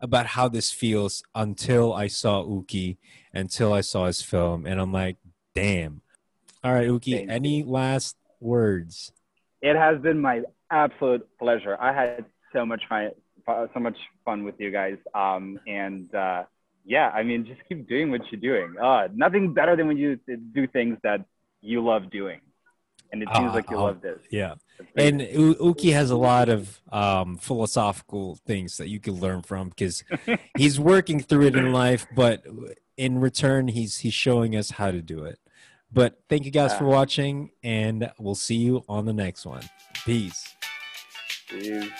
[0.04, 2.98] about how this feels until I saw Uki,
[3.34, 5.18] until I saw his film, and I'm like,
[5.56, 6.02] damn.
[6.64, 9.12] All right, Uki, any last words?
[9.64, 11.78] it has been my absolute pleasure.
[11.80, 13.12] I had so much fun,
[13.74, 14.98] so much fun with you guys.
[15.16, 16.44] Um, and uh,
[16.86, 18.76] yeah, I mean, just keep doing what you're doing.
[18.80, 20.20] Uh, nothing better than when you
[20.54, 21.26] do things that
[21.62, 22.42] you love doing,
[23.14, 24.19] and it seems Ah, like you ah, love this.
[24.31, 24.56] Yeah.
[24.98, 30.03] And Uki has a lot of um, philosophical things that you can learn from because
[30.57, 32.44] he's working through it in life, but
[32.98, 35.40] in return, he's he's showing us how to do it.
[35.91, 39.61] But thank you guys for watching, and we'll see you on the next one.
[40.06, 40.56] Peace.
[41.49, 41.91] Jeez.